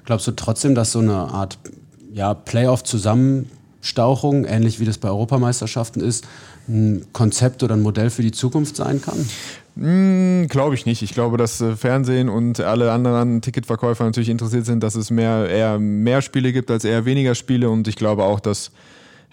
Glaubst 0.05 0.27
du 0.27 0.31
trotzdem, 0.31 0.75
dass 0.75 0.91
so 0.91 1.00
eine 1.00 1.15
Art 1.15 1.57
ja, 2.13 2.33
Playoff-Zusammenstauchung, 2.33 4.45
ähnlich 4.45 4.79
wie 4.79 4.86
das 4.86 4.98
bei 4.98 5.10
Europameisterschaften 5.10 6.01
ist, 6.01 6.27
ein 6.67 7.05
Konzept 7.13 7.63
oder 7.63 7.75
ein 7.75 7.81
Modell 7.81 8.10
für 8.10 8.21
die 8.21 8.31
Zukunft 8.31 8.75
sein 8.75 9.01
kann? 9.01 9.25
Mm, 9.75 10.48
glaube 10.48 10.75
ich 10.75 10.86
nicht. 10.86 11.01
Ich 11.01 11.13
glaube, 11.13 11.38
dass 11.38 11.62
äh, 11.62 11.75
Fernsehen 11.75 12.29
und 12.29 12.60
alle 12.60 12.91
anderen 12.91 13.41
Ticketverkäufer 13.41 14.03
natürlich 14.03 14.29
interessiert 14.29 14.65
sind, 14.65 14.83
dass 14.83 14.95
es 14.95 15.10
mehr, 15.10 15.50
eher 15.50 15.79
mehr 15.79 16.21
Spiele 16.21 16.51
gibt 16.51 16.69
als 16.69 16.83
eher 16.83 17.05
weniger 17.05 17.36
Spiele. 17.36 17.69
Und 17.69 17.88
ich 17.88 17.95
glaube 17.95 18.24
auch, 18.24 18.39
dass, 18.39 18.71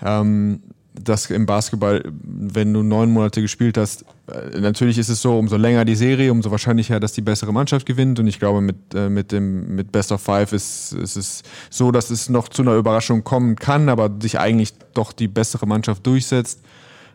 ähm, 0.05 0.61
dass 1.03 1.31
im 1.31 1.47
Basketball, 1.47 2.03
wenn 2.23 2.73
du 2.73 2.83
neun 2.83 3.11
Monate 3.11 3.43
gespielt 3.43 3.79
hast, 3.79 4.05
äh, 4.27 4.61
natürlich 4.61 4.99
ist 4.99 5.09
es 5.09 5.23
so, 5.23 5.39
umso 5.39 5.57
länger 5.57 5.85
die 5.85 5.95
Serie, 5.95 6.33
umso 6.33 6.51
wahrscheinlicher, 6.51 7.01
dass 7.01 7.13
die 7.13 7.21
bessere 7.21 7.53
Mannschaft 7.53 7.87
gewinnt. 7.87 8.19
Und 8.19 8.27
ich 8.27 8.39
glaube, 8.39 8.61
mit, 8.61 8.77
äh, 8.95 9.09
mit, 9.09 9.33
dem, 9.33 9.75
mit 9.75 9.93
Best 9.93 10.13
of 10.13 10.21
Five 10.21 10.53
ist, 10.53 10.93
ist 10.93 11.17
es 11.17 11.43
so, 11.71 11.91
dass 11.91 12.11
es 12.11 12.29
noch 12.29 12.49
zu 12.49 12.63
einer 12.63 12.75
Überraschung 12.75 13.25
kommen 13.25 13.57
kann, 13.57 13.89
aber 13.89 14.11
sich 14.21 14.39
eigentlich 14.39 14.75
doch 14.95 15.13
die 15.13 15.29
bessere 15.29 15.67
Mannschaft 15.67 16.07
durchsetzt. 16.07 16.61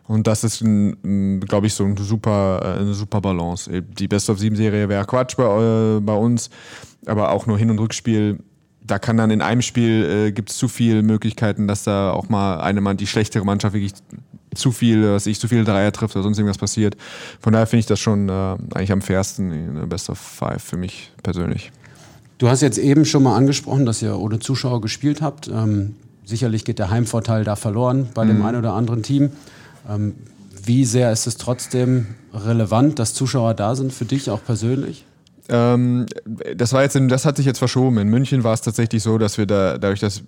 Und 0.06 0.26
das 0.26 0.44
ist, 0.44 0.58
glaube 0.60 1.66
ich, 1.66 1.74
so 1.74 1.84
ein 1.84 1.96
super, 1.96 2.60
äh, 2.62 2.80
eine 2.80 2.94
super 2.94 3.20
Balance. 3.20 3.82
Die 3.82 4.08
Best 4.08 4.28
of 4.28 4.38
Sieben 4.38 4.56
Serie 4.56 4.88
wäre 4.88 5.04
Quatsch 5.06 5.36
bei, 5.36 5.44
äh, 5.44 6.00
bei 6.00 6.14
uns, 6.14 6.50
aber 7.06 7.30
auch 7.30 7.46
nur 7.46 7.58
Hin- 7.58 7.70
und 7.70 7.78
Rückspiel. 7.78 8.38
Da 8.86 8.98
kann 8.98 9.16
dann 9.16 9.30
in 9.30 9.40
einem 9.40 9.62
Spiel 9.62 10.26
äh, 10.28 10.32
gibt 10.32 10.50
es 10.50 10.58
zu 10.58 10.68
viele 10.68 11.02
Möglichkeiten, 11.02 11.66
dass 11.66 11.84
da 11.84 12.10
auch 12.10 12.28
mal 12.28 12.60
eine 12.60 12.80
Mann, 12.80 12.96
die 12.96 13.06
schlechtere 13.06 13.44
Mannschaft 13.44 13.74
wirklich 13.74 13.94
zu 14.54 14.72
viel, 14.72 15.10
was 15.10 15.26
ich 15.26 15.40
zu 15.40 15.48
viele 15.48 15.64
Dreier 15.64 15.90
trifft 15.90 16.14
oder 16.16 16.22
sonst 16.22 16.38
irgendwas 16.38 16.58
passiert. 16.58 16.96
Von 17.40 17.52
daher 17.52 17.66
finde 17.66 17.80
ich 17.80 17.86
das 17.86 17.98
schon 17.98 18.28
äh, 18.28 18.32
eigentlich 18.32 18.92
am 18.92 19.02
fairsten 19.02 19.52
in 19.52 19.74
der 19.74 19.86
Best 19.86 20.10
of 20.10 20.18
Five 20.18 20.62
für 20.62 20.76
mich 20.76 21.12
persönlich. 21.22 21.72
Du 22.38 22.48
hast 22.48 22.60
jetzt 22.62 22.78
eben 22.78 23.04
schon 23.04 23.22
mal 23.22 23.36
angesprochen, 23.36 23.86
dass 23.86 24.02
ihr 24.02 24.18
ohne 24.18 24.38
Zuschauer 24.38 24.80
gespielt 24.80 25.22
habt. 25.22 25.48
Ähm, 25.48 25.96
sicherlich 26.24 26.64
geht 26.64 26.78
der 26.78 26.90
Heimvorteil 26.90 27.44
da 27.44 27.56
verloren 27.56 28.08
bei 28.14 28.24
mhm. 28.24 28.28
dem 28.28 28.42
einen 28.44 28.58
oder 28.58 28.74
anderen 28.74 29.02
Team. 29.02 29.30
Ähm, 29.88 30.14
wie 30.64 30.84
sehr 30.84 31.12
ist 31.12 31.26
es 31.26 31.36
trotzdem 31.36 32.06
relevant, 32.32 32.98
dass 32.98 33.14
Zuschauer 33.14 33.54
da 33.54 33.74
sind 33.74 33.92
für 33.92 34.04
dich 34.04 34.30
auch 34.30 34.42
persönlich? 34.44 35.04
Ähm, 35.48 36.06
das 36.56 36.72
war 36.72 36.82
jetzt, 36.82 36.96
in, 36.96 37.08
das 37.08 37.26
hat 37.26 37.36
sich 37.36 37.46
jetzt 37.46 37.58
verschoben. 37.58 37.98
In 37.98 38.08
München 38.08 38.44
war 38.44 38.54
es 38.54 38.62
tatsächlich 38.62 39.02
so, 39.02 39.18
dass 39.18 39.38
wir 39.38 39.46
da 39.46 39.78
dadurch, 39.78 40.00
dass 40.00 40.22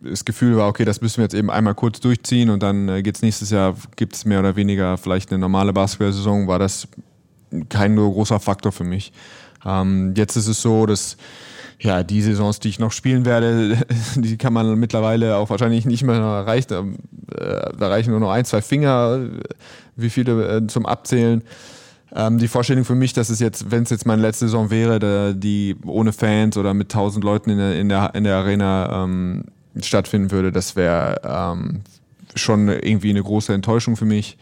das 0.00 0.24
Gefühl 0.24 0.56
war, 0.56 0.68
okay, 0.68 0.84
das 0.84 1.00
müssen 1.00 1.18
wir 1.18 1.24
jetzt 1.24 1.34
eben 1.34 1.50
einmal 1.50 1.74
kurz 1.74 2.00
durchziehen 2.00 2.50
und 2.50 2.62
dann 2.62 2.88
äh, 2.88 3.02
es 3.02 3.22
nächstes 3.22 3.50
Jahr, 3.50 3.76
gibt 3.96 4.14
es 4.14 4.24
mehr 4.24 4.40
oder 4.40 4.56
weniger 4.56 4.96
vielleicht 4.98 5.30
eine 5.30 5.38
normale 5.38 5.72
Basketball-Saison, 5.72 6.48
war 6.48 6.58
das 6.58 6.88
kein 7.68 7.94
nur 7.94 8.10
großer 8.12 8.40
Faktor 8.40 8.72
für 8.72 8.84
mich. 8.84 9.12
Ähm, 9.64 10.14
jetzt 10.16 10.36
ist 10.36 10.48
es 10.48 10.62
so, 10.62 10.86
dass 10.86 11.16
ja, 11.80 12.04
die 12.04 12.22
Saisons, 12.22 12.60
die 12.60 12.68
ich 12.68 12.78
noch 12.78 12.92
spielen 12.92 13.24
werde, 13.24 13.76
die 14.16 14.38
kann 14.38 14.52
man 14.52 14.78
mittlerweile 14.78 15.36
auch 15.36 15.50
wahrscheinlich 15.50 15.84
nicht 15.84 16.04
mehr 16.04 16.16
erreichen. 16.16 16.96
Äh, 17.36 17.76
da 17.76 17.88
reichen 17.88 18.10
nur 18.10 18.20
noch 18.20 18.30
ein, 18.30 18.44
zwei 18.44 18.62
Finger, 18.62 19.20
wie 19.96 20.10
viele 20.10 20.56
äh, 20.56 20.66
zum 20.66 20.86
Abzählen. 20.86 21.42
Ähm, 22.14 22.38
die 22.38 22.48
Vorstellung 22.48 22.84
für 22.84 22.94
mich, 22.94 23.12
dass 23.12 23.30
es 23.30 23.40
jetzt, 23.40 23.70
wenn 23.70 23.84
es 23.84 23.90
jetzt 23.90 24.06
meine 24.06 24.20
letzte 24.20 24.46
Saison 24.46 24.70
wäre, 24.70 25.34
die 25.34 25.76
ohne 25.86 26.12
Fans 26.12 26.56
oder 26.56 26.74
mit 26.74 26.90
tausend 26.90 27.24
Leuten 27.24 27.50
in 27.50 27.58
der, 27.58 27.80
in 27.80 27.88
der, 27.88 28.14
in 28.14 28.24
der 28.24 28.36
Arena 28.36 29.04
ähm, 29.04 29.44
stattfinden 29.80 30.30
würde, 30.30 30.52
das 30.52 30.76
wäre 30.76 31.20
ähm, 31.24 31.80
schon 32.34 32.68
irgendwie 32.68 33.10
eine 33.10 33.22
große 33.22 33.54
Enttäuschung 33.54 33.96
für 33.96 34.04
mich. 34.04 34.36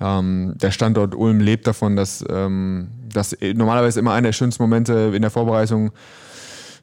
Ähm, 0.00 0.54
der 0.56 0.70
Standort 0.70 1.14
Ulm 1.14 1.40
lebt 1.40 1.66
davon, 1.66 1.96
dass, 1.96 2.24
ähm, 2.28 2.88
dass 3.12 3.36
normalerweise 3.54 4.00
immer 4.00 4.12
einer 4.12 4.28
der 4.28 4.32
schönsten 4.32 4.62
Momente 4.62 5.12
in 5.14 5.22
der 5.22 5.30
Vorbereitung 5.30 5.92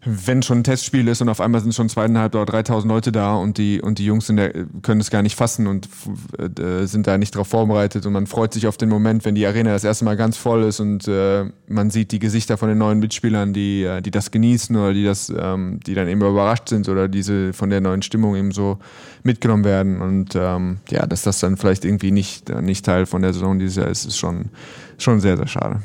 wenn 0.03 0.41
schon 0.41 0.60
ein 0.60 0.63
Testspiel 0.63 1.08
ist 1.08 1.22
und 1.22 1.29
auf 1.29 1.39
einmal 1.39 1.62
sind 1.62 1.75
schon 1.75 1.88
zweieinhalb 1.88 2.34
oder 2.34 2.46
dreitausend 2.46 2.91
Leute 2.91 3.12
da 3.12 3.36
und 3.36 3.60
die, 3.60 3.79
und 3.81 4.00
die 4.00 4.05
Jungs 4.05 4.27
der, 4.27 4.51
können 4.81 5.00
es 5.00 5.12
gar 5.12 5.22
nicht 5.22 5.36
fassen 5.36 5.67
und 5.67 5.88
äh, 6.60 6.88
sind 6.88 7.05
da 7.05 7.20
nicht 7.20 7.36
darauf 7.36 7.48
vorbereitet 7.48 8.08
und 8.08 8.13
man 8.13 8.25
freut 8.25 8.51
sich 8.51 8.65
auf 8.65 8.77
den 8.77 8.89
Moment, 8.89 9.25
wenn 9.25 9.36
die 9.36 9.46
Arena 9.46 9.72
das 9.74 9.84
erste 9.84 10.05
Mal 10.05 10.17
ganz 10.17 10.38
voll 10.38 10.63
ist 10.63 10.79
und 10.79 11.08
äh, 11.08 11.46
man 11.67 11.91
sieht 11.91 12.12
die 12.12 12.20
Gesichter 12.20 12.58
von 12.58 12.70
den 12.70 12.79
neuen 12.79 12.98
Mitspielern, 12.98 13.53
die, 13.53 13.84
äh, 13.84 14.01
die 14.01 14.10
das 14.10 14.31
genießen 14.31 14.75
oder 14.75 14.93
die 14.93 15.05
das, 15.05 15.31
ähm, 15.38 15.79
die 15.86 15.93
dann 15.93 16.08
eben 16.08 16.22
überrascht 16.22 16.70
sind 16.70 16.89
oder 16.89 17.08
diese 17.08 17.53
von 17.53 17.70
der 17.70 17.81
neuen 17.81 18.01
Stimmung 18.01 18.36
eben 18.36 18.51
so 18.51 18.79
mitgenommen 19.22 19.65
werden 19.65 20.01
und 20.01 20.36
ähm, 20.36 20.79
ja, 20.89 21.05
dass 21.05 21.22
das 21.22 21.39
dann 21.41 21.58
vielleicht 21.58 21.86
irgendwie 21.86 22.12
nicht, 22.12 22.50
nicht 22.62 22.86
Teil 22.86 23.05
von 23.05 23.22
der 23.22 23.34
Saison 23.34 23.60
dieses 23.60 23.75
Jahr 23.75 23.88
ist, 23.88 24.05
ist 24.05 24.17
schon, 24.17 24.46
schon 24.98 25.20
sehr, 25.20 25.38
sehr 25.38 25.48
schade. 25.48 25.81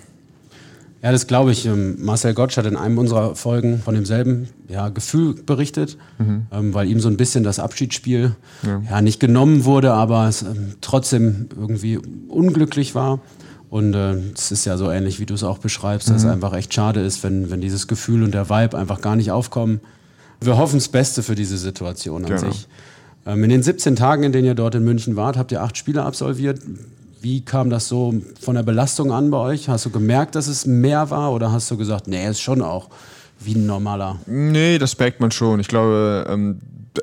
Ja, 1.03 1.13
das 1.13 1.27
glaube 1.27 1.53
ich. 1.53 1.67
Ähm, 1.67 1.97
Marcel 2.05 2.35
Gottsch 2.35 2.57
hat 2.57 2.67
in 2.67 2.77
einem 2.77 2.99
unserer 2.99 3.35
Folgen 3.37 3.81
von 3.81 3.95
demselben 3.95 4.49
ja, 4.69 4.89
Gefühl 4.89 5.35
berichtet, 5.35 5.99
mhm. 6.19 6.47
ähm, 6.51 6.75
weil 6.75 6.89
ihm 6.89 7.01
so 7.01 7.09
ein 7.09 7.17
bisschen 7.17 7.45
das 7.45 7.59
Abschiedsspiel 7.59 8.35
ja. 8.63 8.83
ja 8.91 9.03
nicht 9.03 9.21
genommen 9.21 9.65
wurde, 9.65 9.93
aber 9.93 10.29
es 10.29 10.43
ähm, 10.43 10.75
trotzdem 10.81 11.49
irgendwie 11.57 11.99
unglücklich 12.29 12.95
war. 12.95 13.21
Und 13.69 13.95
äh, 13.95 14.15
es 14.35 14.53
ist 14.53 14.65
ja 14.65 14.77
so 14.77 14.91
ähnlich, 14.91 15.21
wie 15.21 15.27
du 15.27 15.35
es 15.35 15.43
auch 15.43 15.59
beschreibst, 15.59 16.09
mhm. 16.09 16.15
dass 16.15 16.25
es 16.25 16.31
einfach 16.31 16.55
echt 16.55 16.73
schade 16.73 17.01
ist, 17.01 17.23
wenn, 17.23 17.51
wenn 17.51 17.61
dieses 17.61 17.89
Gefühl 17.89 18.23
und 18.23 18.33
der 18.33 18.49
Vibe 18.49 18.79
einfach 18.79 19.01
gar 19.01 19.17
nicht 19.17 19.31
aufkommen. 19.31 19.81
Wir 20.41 20.57
hoffen 20.57 20.77
das 20.77 20.89
Beste 20.89 21.23
für 21.23 21.35
diese 21.35 21.59
Situation 21.59 22.25
an 22.25 22.37
genau. 22.37 22.51
sich. 22.51 22.69
Ähm, 23.27 23.43
in 23.45 23.51
den 23.51 23.63
17 23.63 23.97
Tagen, 23.97 24.23
in 24.23 24.33
denen 24.33 24.47
ihr 24.47 24.55
dort 24.55 24.75
in 24.75 24.85
München 24.85 25.17
wart, 25.17 25.37
habt 25.37 25.53
ihr 25.53 25.63
acht 25.63 25.77
Spiele 25.77 26.05
absolviert. 26.05 26.61
Wie 27.21 27.45
kam 27.45 27.71
das 27.71 27.89
so 27.89 28.15
von 28.41 28.55
der 28.55 28.63
Belastung 28.63 29.13
an 29.13 29.31
bei 29.31 29.39
euch? 29.39 29.69
Hast 29.69 29.87
du 29.87 29.91
gemerkt, 29.91 30.35
dass 30.35 30.47
es 30.47 30.67
mehr 30.67 31.11
war 31.11 31.33
oder 31.33 31.53
hast 31.53 31.71
du 31.71 31.77
gesagt, 31.77 32.07
nee, 32.09 32.29
ist 32.29 32.41
schon 32.41 32.63
auch 32.63 32.89
wie 33.41 33.55
ein 33.55 33.67
normaler? 33.67 34.19
Nee, 34.27 34.79
das 34.79 34.99
merkt 34.99 35.21
man 35.21 35.31
schon. 35.31 35.61
Ich 35.61 35.69
glaube, 35.69 36.27
ähm, 36.29 36.61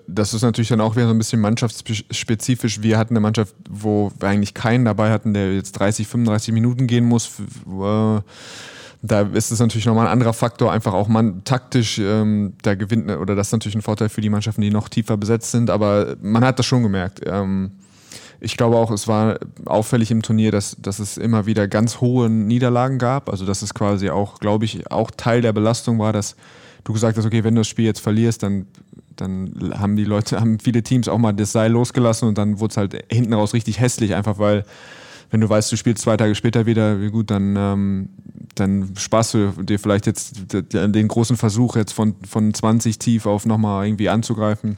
das 0.07 0.33
ist 0.33 0.41
natürlich 0.41 0.69
dann 0.69 0.81
auch 0.81 0.95
wieder 0.95 1.07
so 1.07 1.13
ein 1.13 1.17
bisschen 1.17 1.41
mannschaftsspezifisch. 1.41 2.81
Wir 2.81 2.97
hatten 2.97 3.13
eine 3.13 3.21
Mannschaft, 3.21 3.55
wo 3.69 4.11
wir 4.19 4.29
eigentlich 4.29 4.53
keinen 4.53 4.85
dabei 4.85 5.11
hatten, 5.11 5.33
der 5.33 5.53
jetzt 5.53 5.73
30, 5.73 6.07
35 6.07 6.53
Minuten 6.53 6.87
gehen 6.87 7.05
muss. 7.05 7.31
Äh, 7.67 8.21
da 9.05 9.21
ist 9.21 9.51
es 9.51 9.59
natürlich 9.59 9.85
nochmal 9.85 10.07
ein 10.07 10.13
anderer 10.13 10.33
Faktor, 10.33 10.71
einfach 10.71 10.93
auch 10.93 11.09
man 11.09 11.43
taktisch, 11.43 11.99
ähm, 11.99 12.53
da 12.61 12.75
gewinnt, 12.75 13.11
oder 13.11 13.35
das 13.35 13.47
ist 13.47 13.51
natürlich 13.51 13.75
ein 13.75 13.81
Vorteil 13.81 14.07
für 14.07 14.21
die 14.21 14.29
Mannschaften, 14.29 14.61
die 14.61 14.69
noch 14.69 14.87
tiefer 14.87 15.17
besetzt 15.17 15.51
sind, 15.51 15.69
aber 15.69 16.15
man 16.21 16.45
hat 16.45 16.57
das 16.57 16.65
schon 16.65 16.83
gemerkt. 16.83 17.19
Ähm, 17.25 17.71
ich 18.43 18.57
glaube 18.57 18.75
auch, 18.75 18.91
es 18.91 19.07
war 19.07 19.39
auffällig 19.65 20.11
im 20.11 20.21
Turnier, 20.21 20.51
dass, 20.51 20.75
dass 20.79 20.99
es 20.99 21.17
immer 21.17 21.45
wieder 21.45 21.67
ganz 21.67 22.01
hohe 22.01 22.29
Niederlagen 22.29 22.99
gab. 22.99 23.29
Also 23.29 23.45
dass 23.45 23.61
es 23.61 23.73
quasi 23.73 24.09
auch, 24.09 24.39
glaube 24.39 24.65
ich, 24.65 24.91
auch 24.91 25.11
Teil 25.11 25.41
der 25.41 25.53
Belastung 25.53 25.97
war, 25.99 26.13
dass 26.13 26.35
du 26.83 26.93
gesagt 26.93 27.17
hast, 27.17 27.25
okay, 27.25 27.43
wenn 27.43 27.55
du 27.55 27.61
das 27.61 27.67
Spiel 27.67 27.85
jetzt 27.85 28.01
verlierst, 28.01 28.43
dann 28.43 28.67
dann 29.15 29.73
haben 29.77 29.95
die 29.95 30.05
Leute, 30.05 30.39
haben 30.39 30.59
viele 30.59 30.83
Teams 30.83 31.07
auch 31.07 31.17
mal 31.17 31.33
das 31.33 31.51
Seil 31.51 31.71
losgelassen 31.71 32.27
und 32.27 32.37
dann 32.37 32.59
wurde 32.59 32.71
es 32.71 32.77
halt 32.77 33.05
hinten 33.11 33.33
raus 33.33 33.53
richtig 33.53 33.79
hässlich, 33.79 34.15
einfach 34.15 34.39
weil, 34.39 34.65
wenn 35.31 35.41
du 35.41 35.49
weißt, 35.49 35.71
du 35.71 35.77
spielst 35.77 36.03
zwei 36.03 36.17
Tage 36.17 36.35
später 36.35 36.65
wieder, 36.65 37.01
wie 37.01 37.09
gut, 37.09 37.31
dann, 37.31 37.55
ähm, 37.57 38.09
dann 38.55 38.93
sparst 38.97 39.33
du 39.33 39.51
dir 39.63 39.79
vielleicht 39.79 40.05
jetzt 40.05 40.53
den 40.71 41.07
großen 41.07 41.37
Versuch, 41.37 41.75
jetzt 41.75 41.93
von, 41.93 42.15
von 42.27 42.53
20 42.53 42.99
tief 42.99 43.25
auf 43.25 43.45
nochmal 43.45 43.85
irgendwie 43.87 44.09
anzugreifen. 44.09 44.77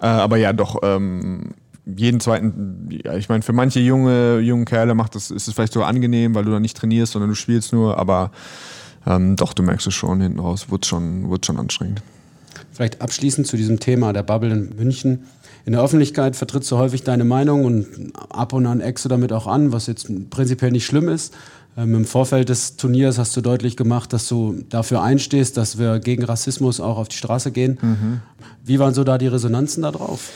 Äh, 0.00 0.06
aber 0.06 0.36
ja, 0.36 0.52
doch, 0.52 0.78
ähm, 0.82 1.54
jeden 1.86 2.20
zweiten, 2.20 2.88
ja, 3.04 3.16
ich 3.16 3.28
meine, 3.28 3.42
für 3.42 3.52
manche 3.52 3.80
junge, 3.80 4.38
junge 4.40 4.64
Kerle 4.64 4.94
macht 4.94 5.14
das, 5.14 5.30
ist 5.30 5.48
es 5.48 5.54
vielleicht 5.54 5.72
so 5.72 5.82
angenehm, 5.82 6.34
weil 6.34 6.44
du 6.44 6.50
dann 6.50 6.62
nicht 6.62 6.76
trainierst, 6.76 7.12
sondern 7.12 7.30
du 7.30 7.34
spielst 7.34 7.72
nur, 7.72 7.98
aber 7.98 8.30
ähm, 9.06 9.36
doch, 9.36 9.52
du 9.52 9.62
merkst 9.62 9.86
es 9.86 9.94
schon 9.94 10.20
hinten 10.20 10.40
raus, 10.40 10.70
wird 10.70 10.86
schon, 10.86 11.30
wird 11.30 11.46
schon 11.46 11.58
anstrengend. 11.58 12.02
Vielleicht 12.72 13.00
abschließend 13.00 13.46
zu 13.46 13.56
diesem 13.56 13.80
Thema 13.80 14.12
der 14.12 14.22
Bubble 14.22 14.52
in 14.52 14.76
München. 14.76 15.24
In 15.66 15.72
der 15.72 15.82
Öffentlichkeit 15.82 16.36
vertrittst 16.36 16.70
du 16.70 16.78
häufig 16.78 17.02
deine 17.02 17.24
Meinung 17.24 17.64
und 17.64 17.86
ab 18.30 18.52
und 18.52 18.66
an 18.66 18.80
eckst 18.80 19.04
du 19.04 19.08
damit 19.08 19.32
auch 19.32 19.46
an, 19.46 19.72
was 19.72 19.86
jetzt 19.86 20.08
prinzipiell 20.30 20.70
nicht 20.70 20.86
schlimm 20.86 21.08
ist. 21.08 21.34
Ähm, 21.76 21.94
Im 21.94 22.04
Vorfeld 22.04 22.48
des 22.48 22.76
Turniers 22.76 23.18
hast 23.18 23.36
du 23.36 23.40
deutlich 23.40 23.76
gemacht, 23.76 24.12
dass 24.12 24.28
du 24.28 24.64
dafür 24.68 25.02
einstehst, 25.02 25.56
dass 25.56 25.78
wir 25.78 26.00
gegen 26.00 26.24
Rassismus 26.24 26.80
auch 26.80 26.98
auf 26.98 27.08
die 27.08 27.16
Straße 27.16 27.52
gehen. 27.52 27.78
Mhm. 27.80 28.20
Wie 28.64 28.78
waren 28.78 28.94
so 28.94 29.04
da 29.04 29.18
die 29.18 29.28
Resonanzen 29.28 29.82
darauf? 29.82 30.30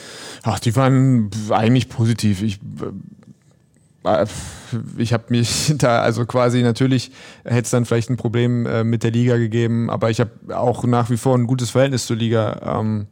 Ach, 0.47 0.59
die 0.59 0.75
waren 0.75 1.31
eigentlich 1.49 1.89
positiv. 1.89 2.43
Ich, 2.43 2.59
äh, 4.03 4.25
ich 4.97 5.11
habe 5.11 5.23
mich 5.29 5.73
da, 5.77 6.01
also 6.01 6.25
quasi 6.25 6.61
natürlich 6.61 7.11
hätte 7.43 7.63
es 7.63 7.71
dann 7.71 7.85
vielleicht 7.85 8.11
ein 8.11 8.17
Problem 8.17 8.67
äh, 8.67 8.83
mit 8.83 9.03
der 9.03 9.09
Liga 9.09 9.37
gegeben, 9.37 9.89
aber 9.89 10.11
ich 10.11 10.19
habe 10.19 10.31
auch 10.55 10.83
nach 10.83 11.09
wie 11.09 11.17
vor 11.17 11.35
ein 11.35 11.47
gutes 11.47 11.71
Verhältnis 11.71 12.05
zur 12.05 12.17
Liga. 12.17 12.79
Ähm, 12.79 13.07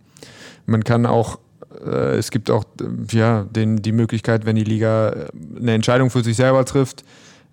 man 0.68 0.84
kann 0.84 1.08
auch, 1.08 1.40
äh, 1.84 2.18
es 2.18 2.30
gibt 2.30 2.52
auch 2.52 2.66
ja, 3.12 3.46
den, 3.46 3.78
die 3.78 3.94
Möglichkeit, 3.94 4.46
wenn 4.46 4.56
die 4.56 4.64
Liga 4.64 5.28
eine 5.60 5.74
Entscheidung 5.74 6.12
für 6.12 6.24
sich 6.24 6.38
selber 6.38 6.64
trifft, 6.66 7.04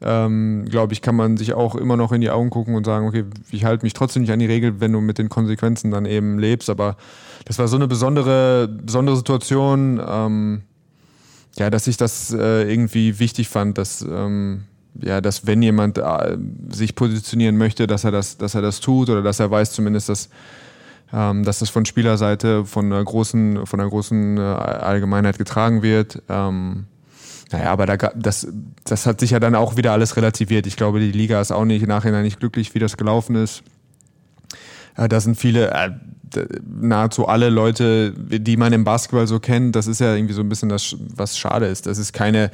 ähm, 0.02 0.64
glaube 0.68 0.92
ich, 0.92 1.02
kann 1.02 1.14
man 1.14 1.36
sich 1.36 1.52
auch 1.52 1.74
immer 1.74 1.96
noch 1.96 2.12
in 2.12 2.20
die 2.20 2.30
Augen 2.30 2.50
gucken 2.50 2.74
und 2.74 2.84
sagen, 2.84 3.06
okay, 3.06 3.24
ich 3.50 3.64
halte 3.64 3.84
mich 3.84 3.92
trotzdem 3.92 4.22
nicht 4.22 4.32
an 4.32 4.38
die 4.38 4.46
Regel, 4.46 4.80
wenn 4.80 4.92
du 4.92 5.00
mit 5.00 5.18
den 5.18 5.28
Konsequenzen 5.28 5.90
dann 5.90 6.06
eben 6.06 6.38
lebst. 6.38 6.70
Aber 6.70 6.96
das 7.44 7.58
war 7.58 7.68
so 7.68 7.76
eine 7.76 7.86
besondere, 7.86 8.68
besondere 8.68 9.16
Situation. 9.16 10.00
Ähm, 10.06 10.62
ja, 11.56 11.68
dass 11.68 11.86
ich 11.86 11.96
das 11.96 12.32
äh, 12.32 12.70
irgendwie 12.70 13.18
wichtig 13.18 13.48
fand, 13.48 13.76
dass, 13.76 14.02
ähm, 14.02 14.64
ja, 15.00 15.20
dass 15.20 15.46
wenn 15.46 15.60
jemand 15.62 15.98
äh, 15.98 16.38
sich 16.70 16.94
positionieren 16.94 17.56
möchte, 17.56 17.86
dass 17.86 18.04
er 18.04 18.10
das, 18.10 18.38
dass 18.38 18.54
er 18.54 18.62
das 18.62 18.80
tut 18.80 19.10
oder 19.10 19.22
dass 19.22 19.40
er 19.40 19.50
weiß 19.50 19.72
zumindest, 19.72 20.08
dass, 20.08 20.30
ähm, 21.12 21.44
dass 21.44 21.58
das 21.58 21.68
von 21.68 21.84
Spielerseite 21.84 22.64
von 22.64 22.86
einer 22.86 23.04
großen, 23.04 23.66
von 23.66 23.80
einer 23.80 23.90
großen 23.90 24.38
äh, 24.38 24.40
Allgemeinheit 24.40 25.38
getragen 25.38 25.82
wird. 25.82 26.22
Ähm, 26.28 26.86
naja, 27.50 27.70
aber 27.70 27.86
da, 27.86 27.96
das, 27.96 28.46
das 28.84 29.06
hat 29.06 29.20
sich 29.20 29.30
ja 29.30 29.40
dann 29.40 29.54
auch 29.54 29.76
wieder 29.76 29.92
alles 29.92 30.16
relativiert. 30.16 30.66
Ich 30.66 30.76
glaube, 30.76 31.00
die 31.00 31.10
Liga 31.10 31.40
ist 31.40 31.50
auch 31.50 31.64
nicht 31.64 31.86
nachher 31.86 32.22
nicht 32.22 32.38
glücklich, 32.38 32.74
wie 32.74 32.78
das 32.78 32.96
gelaufen 32.96 33.34
ist. 33.36 33.62
Äh, 34.96 35.08
da 35.08 35.20
sind 35.20 35.36
viele, 35.36 35.70
äh, 35.70 35.90
nahezu 36.64 37.26
alle 37.26 37.50
Leute, 37.50 38.12
die 38.12 38.56
man 38.56 38.72
im 38.72 38.84
Basketball 38.84 39.26
so 39.26 39.40
kennt, 39.40 39.76
das 39.76 39.86
ist 39.86 40.00
ja 40.00 40.14
irgendwie 40.14 40.34
so 40.34 40.42
ein 40.42 40.48
bisschen 40.48 40.68
das, 40.68 40.96
was 41.14 41.38
schade 41.38 41.66
ist. 41.66 41.86
Das 41.86 41.98
ist 41.98 42.12
keine, 42.12 42.50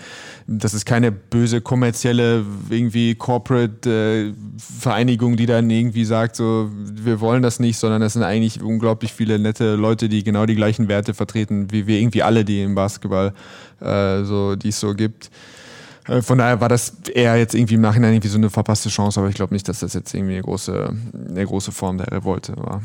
das 0.46 0.74
ist 0.74 0.86
keine 0.86 1.12
böse 1.12 1.60
kommerzielle 1.60 2.44
irgendwie 2.70 3.14
Corporate 3.14 3.88
äh, 3.90 4.32
Vereinigung, 4.58 5.36
die 5.36 5.46
dann 5.46 5.68
irgendwie 5.70 6.04
sagt, 6.04 6.36
so 6.36 6.70
wir 6.72 7.20
wollen 7.20 7.42
das 7.42 7.60
nicht, 7.60 7.78
sondern 7.78 8.00
das 8.00 8.14
sind 8.14 8.22
eigentlich 8.22 8.62
unglaublich 8.62 9.12
viele 9.12 9.38
nette 9.38 9.74
Leute, 9.74 10.08
die 10.08 10.24
genau 10.24 10.46
die 10.46 10.56
gleichen 10.56 10.88
Werte 10.88 11.14
vertreten, 11.14 11.70
wie 11.70 11.86
wir 11.86 11.98
irgendwie 11.98 12.22
alle, 12.22 12.44
die 12.44 12.62
im 12.62 12.74
Basketball 12.74 13.32
äh, 13.80 14.24
so, 14.24 14.56
die 14.56 14.68
es 14.68 14.80
so 14.80 14.94
gibt. 14.94 15.30
Äh, 16.08 16.22
von 16.22 16.38
daher 16.38 16.60
war 16.60 16.68
das 16.68 16.94
eher 17.12 17.36
jetzt 17.36 17.54
irgendwie 17.54 17.74
im 17.74 17.80
Nachhinein 17.80 18.14
irgendwie 18.14 18.28
so 18.28 18.38
eine 18.38 18.50
verpasste 18.50 18.88
Chance, 18.88 19.20
aber 19.20 19.28
ich 19.28 19.34
glaube 19.34 19.54
nicht, 19.54 19.68
dass 19.68 19.80
das 19.80 19.94
jetzt 19.94 20.14
irgendwie 20.14 20.34
eine 20.34 20.42
große, 20.42 20.94
eine 21.28 21.44
große 21.44 21.72
Form 21.72 21.98
der 21.98 22.10
Revolte 22.12 22.56
war. 22.56 22.82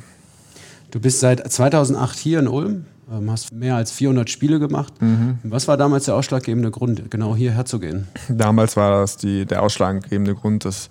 Du 0.92 1.00
bist 1.00 1.22
seit 1.22 1.52
2008 1.52 2.18
hier 2.18 2.40
in 2.40 2.48
Ulm, 2.48 2.86
ähm, 3.12 3.32
hast 3.32 3.54
mehr 3.54 3.76
als 3.76 3.92
400 3.92 4.30
Spiele 4.30 4.60
gemacht. 4.60 4.94
Mhm. 5.02 5.40
Was 5.44 5.68
war 5.68 5.78
damals 5.78 6.06
der 6.06 6.16
ausschlaggebende 6.16 6.70
Grund, 6.70 7.10
genau 7.10 7.36
hierher 7.36 7.66
zu 7.66 7.80
gehen? 7.80 8.08
Damals 8.30 8.76
war 8.76 9.02
das 9.02 9.18
die, 9.18 9.46
der 9.46 9.64
ausschlaggebende 9.64 10.36
Grund, 10.36 10.66
dass 10.66 10.90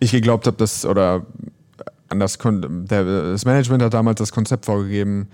ich 0.00 0.10
geglaubt 0.10 0.46
habe, 0.46 0.56
dass, 0.56 0.84
oder 0.84 1.26
anders, 2.08 2.38
das 2.38 3.44
Management 3.44 3.82
hat 3.82 3.94
damals 3.94 4.18
das 4.18 4.32
Konzept 4.32 4.66
vorgegeben, 4.66 5.28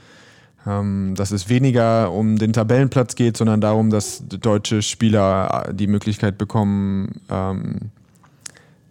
ähm, 0.66 1.14
dass 1.16 1.30
es 1.30 1.48
weniger 1.48 2.12
um 2.12 2.38
den 2.38 2.52
Tabellenplatz 2.52 3.14
geht, 3.14 3.36
sondern 3.36 3.60
darum, 3.60 3.90
dass 3.90 4.22
deutsche 4.28 4.82
Spieler 4.82 5.72
die 5.72 5.86
Möglichkeit 5.86 6.38
bekommen, 6.38 7.20
ähm, 7.30 7.90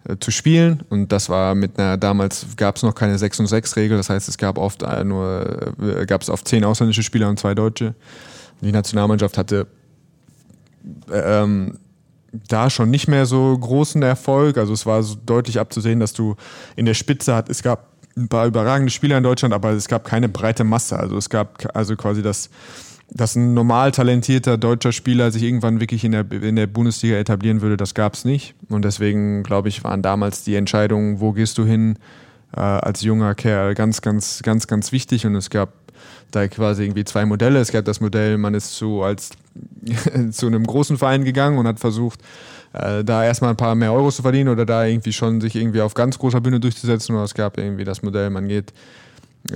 äh, 0.07 0.17
zu 0.19 0.31
spielen. 0.31 0.83
Und 0.89 1.11
das 1.11 1.29
war 1.29 1.55
mit 1.55 1.77
einer, 1.77 1.97
damals 1.97 2.45
gab 2.55 2.77
es 2.77 2.83
noch 2.83 2.95
keine 2.95 3.17
6 3.17 3.41
und 3.41 3.47
6 3.47 3.75
Regel, 3.75 3.97
das 3.97 4.09
heißt, 4.09 4.29
es 4.29 4.37
gab 4.37 4.57
oft 4.57 4.83
äh, 4.83 5.03
nur, 5.03 5.73
äh, 5.81 6.05
gab 6.05 6.21
es 6.21 6.29
oft 6.29 6.47
zehn 6.47 6.63
ausländische 6.63 7.03
Spieler 7.03 7.29
und 7.29 7.39
zwei 7.39 7.53
Deutsche. 7.53 7.93
Die 8.61 8.71
Nationalmannschaft 8.71 9.37
hatte 9.37 9.67
ähm, 11.11 11.77
da 12.47 12.69
schon 12.69 12.89
nicht 12.89 13.07
mehr 13.07 13.25
so 13.25 13.57
großen 13.57 14.01
Erfolg. 14.01 14.57
Also 14.57 14.73
es 14.73 14.85
war 14.85 15.03
so 15.03 15.15
deutlich 15.25 15.59
abzusehen, 15.59 15.99
dass 15.99 16.13
du 16.13 16.35
in 16.75 16.85
der 16.85 16.93
Spitze 16.93 17.35
hat, 17.35 17.49
es 17.49 17.61
gab 17.61 17.87
ein 18.15 18.27
paar 18.27 18.47
überragende 18.47 18.91
Spieler 18.91 19.17
in 19.17 19.23
Deutschland, 19.23 19.53
aber 19.53 19.71
es 19.71 19.87
gab 19.87 20.03
keine 20.03 20.27
breite 20.27 20.63
Masse. 20.63 20.97
Also 20.97 21.17
es 21.17 21.29
gab 21.29 21.75
also 21.75 21.95
quasi 21.95 22.23
das 22.23 22.49
dass 23.09 23.35
ein 23.35 23.53
normal 23.53 23.91
talentierter 23.91 24.57
deutscher 24.57 24.91
Spieler 24.91 25.31
sich 25.31 25.43
irgendwann 25.43 25.79
wirklich 25.79 26.03
in 26.03 26.11
der, 26.11 26.29
in 26.31 26.55
der 26.55 26.67
Bundesliga 26.67 27.15
etablieren 27.15 27.61
würde, 27.61 27.77
das 27.77 27.93
gab 27.93 28.15
es 28.15 28.25
nicht. 28.25 28.53
Und 28.69 28.83
deswegen, 28.83 29.43
glaube 29.43 29.69
ich, 29.69 29.83
waren 29.83 30.01
damals 30.01 30.43
die 30.43 30.55
Entscheidungen, 30.55 31.19
wo 31.19 31.31
gehst 31.31 31.57
du 31.57 31.65
hin, 31.65 31.97
äh, 32.55 32.59
als 32.59 33.01
junger 33.01 33.33
Kerl 33.35 33.75
ganz, 33.75 34.01
ganz, 34.01 34.41
ganz, 34.43 34.67
ganz 34.67 34.91
wichtig. 34.91 35.25
Und 35.25 35.35
es 35.35 35.49
gab 35.49 35.73
da 36.31 36.47
quasi 36.47 36.83
irgendwie 36.83 37.05
zwei 37.05 37.25
Modelle. 37.25 37.59
Es 37.59 37.71
gab 37.71 37.85
das 37.85 38.01
Modell, 38.01 38.37
man 38.37 38.53
ist 38.53 38.75
zu, 38.75 39.01
als, 39.01 39.31
zu 40.31 40.47
einem 40.47 40.65
großen 40.65 40.97
Verein 40.97 41.23
gegangen 41.23 41.57
und 41.57 41.67
hat 41.67 41.79
versucht, 41.79 42.19
äh, 42.73 43.05
da 43.05 43.23
erstmal 43.23 43.51
ein 43.51 43.57
paar 43.57 43.75
mehr 43.75 43.93
Euros 43.93 44.17
zu 44.17 44.21
verdienen 44.21 44.49
oder 44.49 44.65
da 44.65 44.85
irgendwie 44.85 45.13
schon 45.13 45.39
sich 45.39 45.55
irgendwie 45.55 45.81
auf 45.81 45.93
ganz 45.93 46.19
großer 46.19 46.41
Bühne 46.41 46.59
durchzusetzen. 46.59 47.15
Oder 47.15 47.23
es 47.23 47.33
gab 47.33 47.57
irgendwie 47.57 47.85
das 47.85 48.03
Modell, 48.03 48.29
man 48.29 48.49
geht 48.49 48.73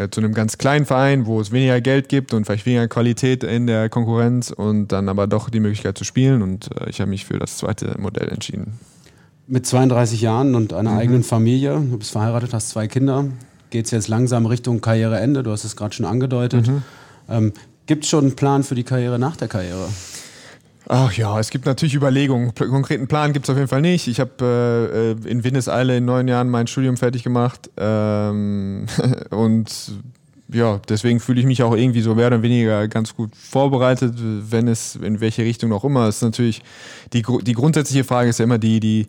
zu 0.10 0.22
einem 0.22 0.34
ganz 0.34 0.58
kleinen 0.58 0.86
Verein, 0.86 1.26
wo 1.26 1.41
es 1.41 1.52
weniger 1.52 1.82
Geld 1.82 2.08
gibt 2.10 2.34
und 2.34 2.46
vielleicht 2.46 2.65
weniger 2.65 2.88
Qualität 2.88 3.44
in 3.44 3.67
der 3.67 3.89
Konkurrenz 3.89 4.52
und 4.52 4.89
dann 4.89 5.10
aber 5.10 5.28
doch 5.28 5.50
die 5.50 5.60
Möglichkeit 5.60 5.98
zu 5.98 6.04
spielen. 6.04 6.41
Und 6.41 6.70
äh, 6.80 6.89
ich 6.89 7.02
habe 7.02 7.10
mich 7.10 7.26
für 7.26 7.39
das 7.39 7.58
zweite 7.58 7.96
Modell 8.00 8.30
entschieden. 8.30 8.80
Mit 9.48 9.65
32 9.65 10.22
Jahren 10.22 10.56
und 10.56 10.72
einer 10.74 10.91
mhm. 10.91 10.98
eigenen 10.98 11.24
Familie, 11.24 11.74
du 11.74 11.98
bist 11.98 12.12
verheiratet, 12.12 12.54
hast 12.54 12.70
zwei 12.70 12.88
Kinder, 12.88 13.26
geht 13.70 13.86
es 13.86 13.91
jetzt 13.91 14.08
langsam 14.08 14.46
Richtung 14.46 14.80
Karriereende, 14.80 15.44
du 15.44 15.52
hast 15.52 15.65
es 15.65 15.76
gerade 15.76 15.94
schon 15.94 16.06
angedeutet. 16.06 16.67
Mhm. 16.67 16.84
Ähm, 17.30 17.54
Gibt 17.86 18.06
es 18.06 18.10
schon 18.10 18.26
einen 18.26 18.36
Plan 18.36 18.63
für 18.63 18.76
die 18.76 18.84
Karriere 18.84 19.20
nach 19.20 19.36
der 19.36 19.50
Karriere? 19.50 19.89
Ach 20.94 21.14
ja, 21.14 21.40
es 21.40 21.52
gibt 21.52 21.68
natürlich 21.68 21.96
Überlegungen. 21.96 22.54
Konkreten 22.54 23.08
Plan 23.08 23.32
gibt 23.32 23.46
es 23.46 23.50
auf 23.50 23.56
jeden 23.56 23.70
Fall 23.70 23.80
nicht. 23.80 24.10
Ich 24.10 24.20
habe 24.20 25.16
äh, 25.26 25.30
in 25.30 25.42
Windeseile 25.42 25.96
in 25.96 26.04
neun 26.04 26.28
Jahren 26.28 26.50
mein 26.50 26.68
Studium 26.68 26.98
fertig 26.98 27.24
gemacht. 27.24 27.70
Ähm, 27.78 28.88
und 29.30 29.94
ja, 30.50 30.82
deswegen 30.90 31.22
fühle 31.22 31.40
ich 31.40 31.46
mich 31.46 31.64
auch 31.64 31.78
irgendwie 31.78 32.02
so 32.02 32.14
mehr 32.14 32.28
oder 32.28 32.42
weniger 32.42 32.90
ganz 32.90 33.16
gut 33.16 33.34
vorbereitet, 33.38 34.16
wenn 34.18 34.68
es 34.68 34.98
in 34.98 35.22
welche 35.22 35.44
Richtung 35.44 35.72
auch 35.72 35.86
immer. 35.86 36.10
Es 36.10 36.18
ist 36.18 36.24
natürlich 36.24 36.62
die, 37.14 37.24
die 37.42 37.54
grundsätzliche 37.54 38.04
Frage 38.04 38.30
ist 38.30 38.40
ja 38.40 38.44
immer 38.44 38.60
die, 38.60 38.82
die 38.82 39.08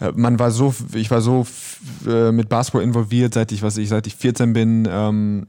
äh, 0.00 0.12
man 0.14 0.38
war 0.38 0.50
so, 0.50 0.74
ich 0.94 1.10
war 1.10 1.20
so 1.20 1.46
äh, 2.06 2.32
mit 2.32 2.48
Basketball 2.48 2.82
involviert, 2.82 3.34
seit 3.34 3.52
ich, 3.52 3.60
was 3.60 3.76
ich, 3.76 3.90
seit 3.90 4.06
ich 4.06 4.16
14 4.16 4.54
bin. 4.54 4.88
Ähm, 4.90 5.46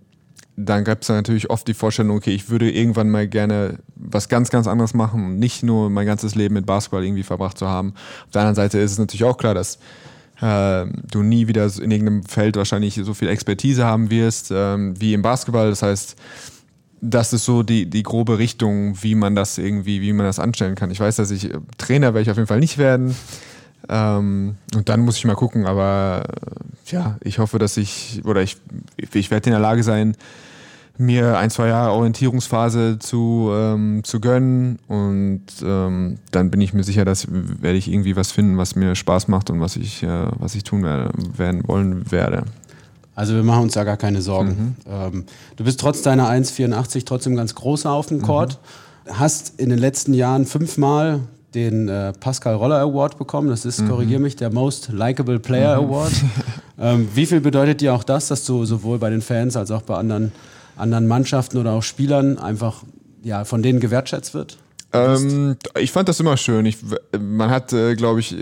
dann 0.65 0.84
gab 0.84 1.02
es 1.02 1.10
natürlich 1.10 1.50
oft 1.50 1.67
die 1.67 1.74
Vorstellung, 1.74 2.17
okay, 2.17 2.32
ich 2.32 2.50
würde 2.50 2.71
irgendwann 2.71 3.10
mal 3.10 3.28
gerne 3.28 3.80
was 3.95 4.30
ganz, 4.30 4.50
ganz 4.50 4.67
anderes 4.67 4.93
machen 4.93 5.26
und 5.26 5.39
nicht 5.39 5.63
nur 5.63 5.89
mein 5.89 6.06
ganzes 6.06 6.36
Leben 6.36 6.54
mit 6.56 6.65
Basketball 6.65 7.04
irgendwie 7.04 7.24
verbracht 7.24 7.58
zu 7.58 7.67
haben. 7.67 7.93
Auf 8.26 8.32
der 8.32 8.41
anderen 8.41 8.56
Seite 8.56 8.80
ist 8.80 8.91
es 8.91 9.00
natürlich 9.00 9.24
auch 9.24 9.38
klar, 9.38 9.54
dass 9.54 9.80
äh, 10.41 10.86
du 11.10 11.24
nie 11.24 11.47
wieder 11.47 11.65
in 11.65 11.91
irgendeinem 11.91 12.24
Feld 12.24 12.56
wahrscheinlich 12.56 12.95
so 12.95 13.13
viel 13.13 13.30
Expertise 13.30 13.86
haben 13.86 14.10
wirst 14.10 14.52
ähm, 14.54 15.00
wie 15.00 15.13
im 15.13 15.21
Basketball. 15.21 15.69
Das 15.69 15.82
heißt, 15.82 16.15
das 17.02 17.34
ist 17.34 17.45
so 17.45 17.63
die, 17.63 17.89
die 17.89 18.04
grobe 18.04 18.38
Richtung, 18.38 19.02
wie 19.02 19.15
man 19.15 19.36
das 19.36 19.58
irgendwie, 19.58 20.02
wie 20.02 20.13
man 20.13 20.26
das 20.26 20.39
anstellen 20.39 20.76
kann. 20.76 20.91
Ich 20.91 21.00
weiß, 21.00 21.15
dass 21.15 21.32
ich 21.32 21.50
Trainer 21.78 22.13
werde 22.13 22.21
ich 22.21 22.32
auf 22.32 22.38
jeden 22.38 22.47
Fall 22.47 22.60
nicht 22.60 22.78
werden. 22.78 23.15
Ähm, 23.89 24.56
und 24.76 24.89
dann 24.89 25.02
muss 25.02 25.17
ich 25.17 25.26
mal 25.26 25.36
gucken, 25.36 25.65
aber 25.65 26.24
äh, 26.30 26.91
ja, 26.91 27.17
ich 27.21 27.39
hoffe, 27.39 27.58
dass 27.60 27.78
ich, 27.78 28.21
oder 28.26 28.41
ich, 28.41 28.58
ich 29.13 29.32
werde 29.32 29.50
in 29.50 29.54
der 29.54 29.60
Lage 29.60 29.84
sein, 29.84 30.15
mir 31.02 31.38
ein, 31.38 31.50
zwei 31.50 31.68
Jahre 31.68 31.92
Orientierungsphase 31.92 33.00
zu, 33.00 33.50
ähm, 33.54 34.04
zu 34.04 34.20
gönnen 34.20 34.80
und 34.88 35.44
ähm, 35.64 36.20
dann 36.32 36.52
bin 36.52 36.62
ich 36.62 36.74
mir 36.74 36.84
sicher, 36.84 37.04
dass 37.04 37.28
werde 37.30 37.78
ich 37.78 37.92
irgendwie 37.92 38.16
was 38.16 38.32
finden, 38.32 38.58
was 38.58 38.76
mir 38.76 38.96
Spaß 38.96 39.28
macht 39.28 39.50
und 39.50 39.60
was 39.60 39.76
ich, 39.76 40.04
äh, 40.04 40.28
was 40.40 40.56
ich 40.56 40.64
tun 40.64 40.84
werde, 40.84 41.12
werden 41.36 41.68
wollen 41.68 42.12
werde. 42.12 42.44
Also 43.16 43.36
wir 43.36 43.44
machen 43.44 43.64
uns 43.64 43.74
da 43.74 43.84
gar 43.84 43.98
keine 43.98 44.22
Sorgen. 44.22 44.76
Mhm. 44.86 44.92
Ähm, 44.92 45.26
du 45.58 45.64
bist 45.64 45.80
trotz 45.80 46.02
deiner 46.02 46.30
1,84 46.30 47.06
trotzdem 47.06 47.36
ganz 47.36 47.56
groß 47.56 47.86
auf 47.86 48.08
dem 48.08 48.22
Court. 48.22 48.60
Mhm. 49.06 49.20
Hast 49.20 49.60
in 49.60 49.70
den 49.70 49.80
letzten 49.80 50.14
Jahren 50.14 50.46
fünfmal 50.46 51.22
den 51.54 51.90
äh, 51.90 52.14
Pascal 52.14 52.56
Roller 52.56 52.80
Award 52.80 53.18
bekommen. 53.18 53.50
Das 53.50 53.66
ist, 53.66 53.82
mhm. 53.82 53.90
korrigiere 53.90 54.22
mich, 54.22 54.36
der 54.36 54.52
Most 54.52 54.90
Likeable 54.92 55.40
Player 55.40 55.82
mhm. 55.82 55.90
Award. 55.90 56.14
ähm, 56.80 57.10
wie 57.14 57.26
viel 57.26 57.42
bedeutet 57.42 57.82
dir 57.82 57.94
auch 57.94 58.04
das, 58.04 58.30
dass 58.30 58.46
du 58.46 58.66
sowohl 58.66 59.00
bei 59.00 59.10
den 59.10 59.22
Fans 59.22 59.58
als 59.58 59.72
auch 59.72 59.82
bei 59.82 59.96
anderen, 59.96 60.32
anderen 60.82 61.08
Mannschaften 61.08 61.58
oder 61.58 61.72
auch 61.74 61.84
Spielern 61.84 62.38
einfach 62.38 62.84
ja, 63.24 63.46
von 63.46 63.63
denen 63.63 63.80
gewertschätzt 63.80 64.34
wird? 64.34 64.58
Ähm, 64.94 65.56
ich 65.80 65.91
fand 65.91 66.10
das 66.10 66.20
immer 66.20 66.36
schön. 66.38 66.65
Ich, 66.65 66.78
man 67.17 67.50
hat, 67.50 67.72
äh, 67.72 67.96
glaube 67.96 68.20
ich, 68.20 68.36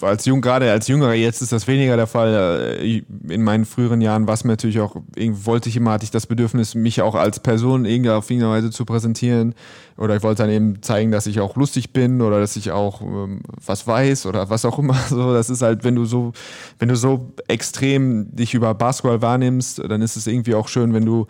als 0.00 0.24
jung, 0.24 0.40
gerade 0.40 0.70
als 0.70 0.88
Jüngerer, 0.88 1.14
jetzt 1.14 1.42
ist 1.42 1.52
das 1.52 1.66
weniger 1.66 1.96
der 1.96 2.06
Fall. 2.06 2.76
Äh, 2.80 3.02
in 3.28 3.42
meinen 3.42 3.64
früheren 3.64 4.00
Jahren 4.00 4.26
war 4.26 4.34
es 4.34 4.44
mir 4.44 4.52
natürlich 4.52 4.80
auch, 4.80 4.96
wollte 5.16 5.68
ich 5.68 5.76
immer, 5.76 5.92
hatte 5.92 6.04
ich 6.04 6.10
das 6.10 6.26
Bedürfnis, 6.26 6.74
mich 6.74 7.02
auch 7.02 7.14
als 7.14 7.40
Person 7.40 7.84
irgendwie 7.84 8.10
auf 8.10 8.30
irgendeine 8.30 8.52
Weise 8.52 8.70
zu 8.70 8.84
präsentieren. 8.84 9.54
Oder 9.98 10.14
ich 10.14 10.22
wollte 10.22 10.44
dann 10.44 10.50
eben 10.50 10.80
zeigen, 10.80 11.10
dass 11.10 11.26
ich 11.26 11.40
auch 11.40 11.56
lustig 11.56 11.92
bin 11.92 12.22
oder 12.22 12.38
dass 12.38 12.54
ich 12.54 12.70
auch 12.70 13.02
ähm, 13.02 13.40
was 13.66 13.84
weiß 13.88 14.26
oder 14.26 14.48
was 14.48 14.64
auch 14.64 14.78
immer. 14.78 14.96
So, 15.08 15.32
das 15.32 15.48
ist 15.48 15.62
halt, 15.62 15.84
wenn 15.84 15.94
du 15.94 16.04
so, 16.04 16.32
wenn 16.78 16.88
du 16.88 16.94
so 16.94 17.32
extrem 17.48 18.34
dich 18.36 18.54
über 18.54 18.74
Basketball 18.74 19.22
wahrnimmst, 19.22 19.78
dann 19.88 20.02
ist 20.02 20.16
es 20.16 20.26
irgendwie 20.26 20.54
auch 20.54 20.68
schön, 20.68 20.92
wenn 20.92 21.04
du, 21.04 21.26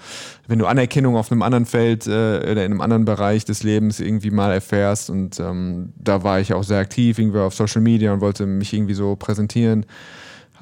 wenn 0.49 0.59
du 0.59 0.67
Anerkennung 0.67 1.17
auf 1.17 1.31
einem 1.31 1.43
anderen 1.43 1.64
Feld 1.64 2.07
äh, 2.07 2.11
oder 2.11 2.64
in 2.64 2.73
einem 2.73 2.81
anderen 2.81 3.05
Bereich 3.05 3.45
des 3.45 3.62
Lebens 3.62 4.01
irgendwie 4.01 4.31
mal 4.31 4.53
erfährst. 4.53 5.09
Und 5.09 5.38
ähm, 5.41 5.93
da 5.97 6.23
war 6.25 6.41
ich 6.41 6.53
auch 6.53 6.64
sehr 6.64 6.81
aktiv, 6.81 7.19
irgendwie 7.19 7.38
auf 7.38 7.55
Social 7.55 7.81
Media 7.81 8.12
und 8.18 8.20
wollte 8.20 8.46
mich 8.46 8.72
irgendwie 8.72 8.94
so 8.94 9.16
präsentieren. 9.16 9.87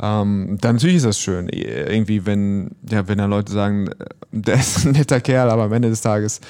Ähm, 0.00 0.58
dann 0.60 0.76
natürlich 0.76 0.96
ist 0.96 1.06
das 1.06 1.18
schön. 1.18 1.48
Irgendwie, 1.48 2.26
wenn, 2.26 2.72
ja, 2.90 3.08
wenn 3.08 3.18
dann 3.18 3.30
Leute 3.30 3.52
sagen, 3.52 3.88
äh, 3.88 3.92
der 4.30 4.56
ist 4.56 4.84
ein 4.84 4.92
netter 4.92 5.20
Kerl, 5.20 5.50
aber 5.50 5.64
am 5.64 5.72
Ende 5.72 5.88
des 5.88 6.02
Tages 6.02 6.40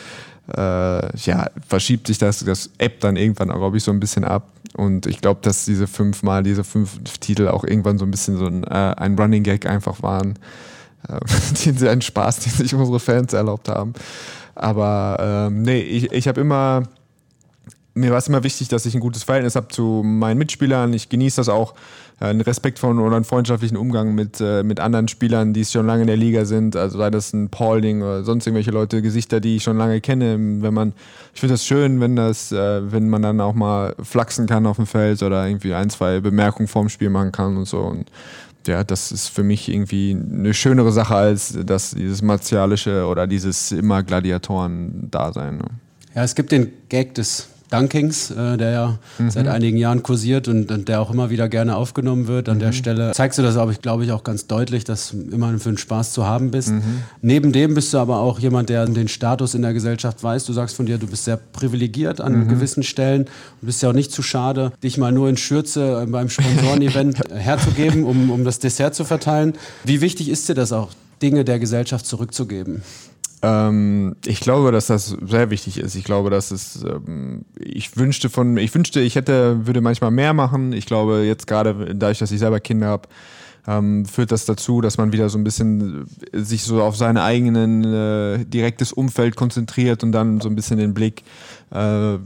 äh, 0.55 1.17
ja, 1.19 1.47
verschiebt 1.67 2.07
sich 2.07 2.19
das, 2.19 2.45
das 2.45 2.71
App 2.79 3.01
dann 3.01 3.17
irgendwann, 3.17 3.49
glaube 3.49 3.77
ich, 3.77 3.85
so 3.85 3.93
ein 3.93 4.01
bisschen 4.01 4.25
ab. 4.25 4.49
Und 4.75 5.07
ich 5.07 5.21
glaube, 5.21 5.41
dass 5.43 5.65
diese 5.65 5.87
fünfmal, 5.87 6.43
diese 6.43 6.65
fünf 6.65 6.99
Titel 7.19 7.49
auch 7.49 7.65
irgendwann 7.65 7.99
so 7.99 8.05
ein 8.05 8.11
bisschen 8.11 8.37
so 8.37 8.47
ein, 8.47 8.65
äh, 8.65 8.95
ein 8.97 9.19
Running 9.19 9.43
Gag 9.43 9.67
einfach 9.67 10.03
waren. 10.03 10.39
Äh, 11.09 11.19
den, 11.65 11.89
einen 11.89 12.03
Spaß, 12.03 12.41
den 12.41 12.53
sich 12.53 12.75
unsere 12.75 13.01
Fans 13.01 13.33
erlaubt 13.33 13.69
haben. 13.69 13.95
Aber 14.55 15.49
ähm, 15.49 15.63
nee, 15.63 15.81
ich, 15.81 16.13
ich 16.13 16.29
habe 16.29 16.41
immer, 16.41 16.83
mir 17.97 18.11
war 18.11 18.19
es 18.19 18.29
immer 18.29 18.45
wichtig, 18.45 18.69
dass 18.69 18.85
ich 18.85 18.95
ein 18.95 19.01
gutes 19.01 19.23
Verhältnis 19.23 19.57
habe 19.57 19.69
zu 19.69 20.03
meinen 20.05 20.37
Mitspielern. 20.37 20.93
Ich 20.93 21.09
genieße 21.09 21.37
das 21.37 21.49
auch, 21.49 21.75
äh, 22.21 22.27
einen 22.27 22.43
respektvollen 22.43 22.99
oder 22.99 23.17
einen 23.17 23.25
freundschaftlichen 23.25 23.77
Umgang 23.77 24.15
mit, 24.15 24.39
äh, 24.39 24.63
mit 24.63 24.81
anderen 24.81 25.09
Spielern, 25.09 25.55
die 25.55 25.65
schon 25.65 25.87
lange 25.87 26.03
in 26.03 26.07
der 26.07 26.19
Liga 26.19 26.45
sind. 26.45 26.77
Also 26.77 26.99
sei 26.99 27.11
das 27.11 27.33
ein 27.33 27.49
Paulding 27.49 28.03
oder 28.03 28.23
sonst 28.23 28.47
irgendwelche 28.47 28.71
Leute, 28.71 29.01
Gesichter, 29.01 29.41
die 29.41 29.57
ich 29.57 29.63
schon 29.63 29.79
lange 29.79 30.03
kenne. 30.03 30.37
Wenn 30.63 30.75
man, 30.75 30.93
ich 31.33 31.41
finde 31.41 31.55
das 31.55 31.65
schön, 31.65 31.99
wenn 32.01 32.17
das, 32.17 32.53
äh, 32.53 32.93
wenn 32.93 33.09
man 33.09 33.23
dann 33.23 33.41
auch 33.41 33.55
mal 33.55 33.95
flachsen 34.03 34.47
kann 34.47 34.67
auf 34.67 34.77
dem 34.77 34.87
Feld 34.87 35.23
oder 35.23 35.47
irgendwie 35.47 35.73
ein, 35.73 35.89
zwei 35.89 36.21
Bemerkungen 36.21 36.69
vorm 36.69 36.91
Spiel 36.91 37.09
machen 37.09 37.33
kann 37.33 37.57
und 37.57 37.65
so. 37.67 37.81
Und 37.81 38.11
ja, 38.67 38.85
das 38.85 39.11
ist 39.11 39.29
für 39.29 39.43
mich 39.43 39.71
irgendwie 39.71 40.11
eine 40.11 40.53
schönere 40.53 40.93
Sache 40.93 41.15
als 41.15 41.57
das, 41.65 41.93
dieses 41.93 42.21
martialische 42.21 43.07
oder 43.07 43.27
dieses 43.27 43.73
immer 43.73 44.03
Gladiatoren-Dasein. 44.03 45.57
Ne? 45.57 45.65
Ja, 46.15 46.25
es 46.25 46.35
gibt 46.35 46.53
den 46.53 46.73
Gag 46.89 47.15
des 47.15 47.49
Dunkings, 47.71 48.31
äh, 48.31 48.57
der 48.57 48.71
ja 48.71 48.99
mhm. 49.19 49.31
seit 49.31 49.49
einigen 49.49 49.77
Jahren 49.77 50.03
kursiert 50.03 50.49
und, 50.49 50.71
und, 50.71 50.89
der 50.89 51.01
auch 51.01 51.11
immer 51.11 51.31
wieder 51.31 51.49
gerne 51.49 51.77
aufgenommen 51.77 52.29
wird. 52.29 52.49
An 52.49 52.57
mhm. 52.57 52.61
der 52.61 52.73
Stelle 52.73 53.13
zeigst 53.13 53.39
du 53.39 53.43
das, 53.43 53.57
aber 53.57 53.73
ich 53.73 53.83
glaube 53.83 54.05
ich 54.05 54.13
auch 54.13 54.25
ganz 54.25 54.47
deutlich, 54.47 54.85
dass 54.85 55.11
du 55.11 55.35
immer 55.35 55.59
für 55.59 55.71
den 55.71 55.79
Spaß 55.79 56.13
zu 56.13 56.27
haben 56.27 56.51
bist. 56.51 56.71
Mhm. 56.71 57.03
Neben 57.23 57.53
dem 57.53 57.75
bist 57.75 57.93
du 57.93 57.99
aber 57.99 58.19
auch 58.19 58.39
jemand, 58.39 58.69
der 58.69 58.87
den 58.87 59.09
Status 59.09 59.55
in 59.55 59.63
der 59.63 59.73
Gesellschaft 59.73 60.23
weiß. 60.23 60.45
Du 60.45 60.53
sagst 60.53 60.77
von 60.77 60.87
dir, 60.87 60.99
du 60.99 61.07
bist 61.07 61.25
sehr 61.25 61.37
privilegiert 61.37 62.21
an 62.21 62.45
mhm. 62.45 62.49
gewissen 62.49 62.83
Stellen 62.83 63.23
und 63.23 63.67
bist 63.67 63.83
ja 63.83 63.91
auch 63.91 63.95
nicht 63.95 64.13
zu 64.13 64.23
schade, 64.23 64.73
dich 64.83 64.97
mal 64.97 65.13
nur 65.13 65.29
in 65.29 65.37
Schürze 65.37 66.03
äh, 66.03 66.07
beim 66.07 66.29
Sponsorenevent 66.29 67.19
herzugeben, 67.35 68.05
um, 68.05 68.31
um 68.31 68.45
das 68.45 68.59
Dessert 68.59 68.95
zu 68.95 69.05
verteilen. 69.05 69.55
Wie 69.85 70.01
wichtig 70.01 70.29
ist 70.29 70.49
dir 70.49 70.55
das 70.55 70.73
auch, 70.73 70.91
Dinge 71.23 71.45
der 71.45 71.59
Gesellschaft 71.59 72.07
zurückzugeben? 72.07 72.83
Ähm, 73.43 74.17
ich 74.25 74.41
glaube, 74.41 74.73
dass 74.73 74.87
das 74.87 75.17
sehr 75.27 75.51
wichtig 75.51 75.79
ist. 75.79 75.95
Ich 75.95 76.05
glaube, 76.05 76.31
dass 76.31 76.51
es, 76.51 76.83
ähm, 76.85 77.45
ich 77.59 77.97
wünschte 77.97 78.31
von, 78.31 78.57
ich 78.57 78.75
wünschte, 78.75 79.01
ich 79.01 79.15
hätte, 79.15 79.67
würde 79.67 79.81
manchmal 79.81 80.11
mehr 80.11 80.33
machen. 80.33 80.73
Ich 80.73 80.87
glaube, 80.87 81.25
jetzt 81.27 81.47
gerade 81.47 81.95
dadurch, 81.95 82.19
dass 82.19 82.33
ich 82.33 82.39
selber 82.39 82.61
Kinder 82.61 82.87
habe, 82.89 83.09
ähm, 83.67 84.07
führt 84.07 84.33
das 84.33 84.47
dazu, 84.47 84.81
dass 84.81 84.97
man 84.97 85.13
wieder 85.13 85.29
so 85.29 85.39
ein 85.39 85.45
bisschen 85.45 86.07
äh, 86.33 86.41
sich 86.41 86.63
so 86.63 86.83
auf 86.83 86.97
sein 86.97 87.17
eigenen 87.17 87.85
äh, 87.85 88.45
direktes 88.45 88.93
Umfeld 88.93 89.37
konzentriert 89.37 90.03
und 90.03 90.13
dann 90.13 90.41
so 90.41 90.49
ein 90.49 90.55
bisschen 90.55 90.79
den 90.79 90.95
Blick 90.95 91.23
äh, 91.73 92.19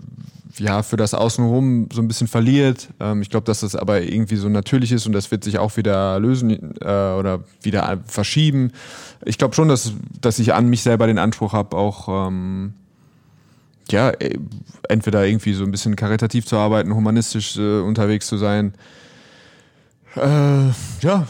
ja, 0.61 0.83
für 0.83 0.96
das 0.96 1.14
Außenrum 1.14 1.88
so 1.90 2.03
ein 2.03 2.09
bisschen 2.09 2.27
verliert. 2.27 2.90
Ähm, 3.01 3.23
ich 3.23 3.31
glaube, 3.31 3.46
dass 3.46 3.61
das 3.61 3.75
aber 3.75 4.03
irgendwie 4.03 4.37
so 4.37 4.49
natürlich 4.49 4.92
ist 4.92 5.07
und 5.07 5.12
das 5.12 5.31
wird 5.31 5.42
sich 5.42 5.59
auch 5.59 5.77
wieder 5.77 6.20
lösen 6.20 6.77
äh, 6.81 6.85
oder 6.85 7.40
wieder 7.62 7.99
verschieben. 8.07 8.73
Ich 9.25 9.38
glaube 9.38 9.55
schon, 9.55 9.68
dass, 9.68 9.92
dass 10.20 10.38
ich 10.38 10.53
an 10.53 10.68
mich 10.68 10.83
selber 10.83 11.07
den 11.07 11.18
Anspruch 11.18 11.55
habe, 11.55 11.77
auch 11.77 12.29
ähm, 12.29 12.75
ja, 13.90 14.11
äh, 14.11 14.38
entweder 14.88 15.27
irgendwie 15.27 15.55
so 15.55 15.64
ein 15.64 15.70
bisschen 15.70 15.96
karitativ 15.96 16.46
zu 16.46 16.57
arbeiten, 16.57 16.94
humanistisch 16.94 17.57
äh, 17.57 17.81
unterwegs 17.81 18.27
zu 18.27 18.37
sein. 18.37 18.75
Äh, 20.16 20.68
ja, 21.01 21.27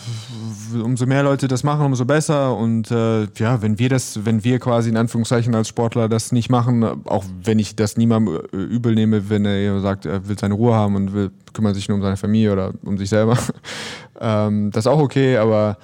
umso 0.75 1.07
mehr 1.07 1.23
Leute 1.23 1.49
das 1.49 1.63
machen, 1.65 1.87
umso 1.87 2.05
besser. 2.05 2.57
Und 2.57 2.91
äh, 2.91 3.25
ja, 3.37 3.63
wenn 3.63 3.79
wir 3.79 3.89
das, 3.89 4.25
wenn 4.25 4.45
wir 4.45 4.59
quasi 4.59 4.91
in 4.91 4.97
Anführungszeichen 4.97 5.55
als 5.55 5.69
Sportler 5.69 6.09
das 6.09 6.33
nicht 6.33 6.51
machen, 6.51 6.85
auch 7.07 7.25
wenn 7.43 7.59
ich 7.59 7.77
das 7.77 7.97
niemandem 7.97 8.41
äh, 8.53 8.57
übel 8.57 8.95
nehme, 8.95 9.29
wenn 9.31 9.45
er 9.45 9.81
sagt, 9.81 10.07
er 10.07 10.29
will 10.29 10.39
seine 10.39 10.55
Ruhe 10.55 10.75
haben 10.75 10.97
und 10.97 11.13
will, 11.13 11.31
kümmert 11.53 11.75
sich 11.75 11.89
nur 11.89 11.97
um 11.97 12.03
seine 12.03 12.17
Familie 12.17 12.53
oder 12.53 12.73
um 12.85 12.99
sich 12.99 13.09
selber, 13.09 13.39
ähm, 14.21 14.71
das 14.71 14.87
ist 14.87 14.93
auch 14.93 15.01
okay. 15.01 15.37
Aber 15.37 15.79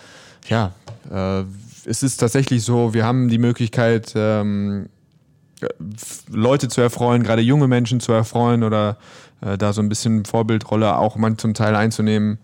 ja, 0.48 0.72
äh, 1.10 1.44
es 1.84 2.02
ist 2.02 2.18
tatsächlich 2.18 2.64
so, 2.64 2.94
wir 2.94 3.04
haben 3.04 3.28
die 3.28 3.38
Möglichkeit, 3.38 4.12
ähm, 4.16 4.88
Leute 6.30 6.68
zu 6.68 6.80
erfreuen, 6.80 7.22
gerade 7.22 7.42
junge 7.42 7.68
Menschen 7.68 8.00
zu 8.00 8.12
erfreuen 8.12 8.62
oder 8.62 8.98
äh, 9.40 9.56
da 9.56 9.72
so 9.72 9.80
ein 9.80 9.88
bisschen 9.88 10.24
Vorbildrolle 10.24 10.96
auch 10.98 11.16
man 11.16 11.38
zum 11.38 11.54
Teil 11.54 11.74
einzunehmen. 11.74 12.38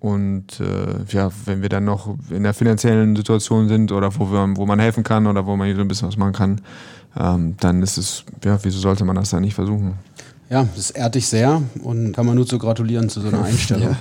Und 0.00 0.60
äh, 0.60 1.04
ja, 1.10 1.30
wenn 1.44 1.60
wir 1.60 1.68
dann 1.68 1.84
noch 1.84 2.16
in 2.30 2.44
der 2.44 2.54
finanziellen 2.54 3.16
Situation 3.16 3.68
sind 3.68 3.90
oder 3.90 4.16
wo, 4.16 4.30
wir, 4.30 4.56
wo 4.56 4.64
man 4.64 4.78
helfen 4.78 5.02
kann 5.02 5.26
oder 5.26 5.44
wo 5.46 5.56
man 5.56 5.74
so 5.74 5.80
ein 5.80 5.88
bisschen 5.88 6.06
was 6.06 6.16
machen 6.16 6.32
kann, 6.34 6.60
ähm, 7.16 7.56
dann 7.58 7.82
ist 7.82 7.98
es, 7.98 8.24
ja, 8.44 8.58
wieso 8.62 8.78
sollte 8.78 9.04
man 9.04 9.16
das 9.16 9.30
dann 9.30 9.42
nicht 9.42 9.54
versuchen? 9.54 9.94
Ja, 10.50 10.66
das 10.76 10.90
ehrt 10.90 11.16
dich 11.16 11.26
sehr 11.26 11.62
und 11.82 12.12
kann 12.12 12.26
man 12.26 12.36
nur 12.36 12.46
zu 12.46 12.58
gratulieren 12.58 13.08
zu 13.08 13.20
so 13.20 13.28
einer 13.28 13.42
Einstellung. 13.44 13.90
ja, 13.90 13.96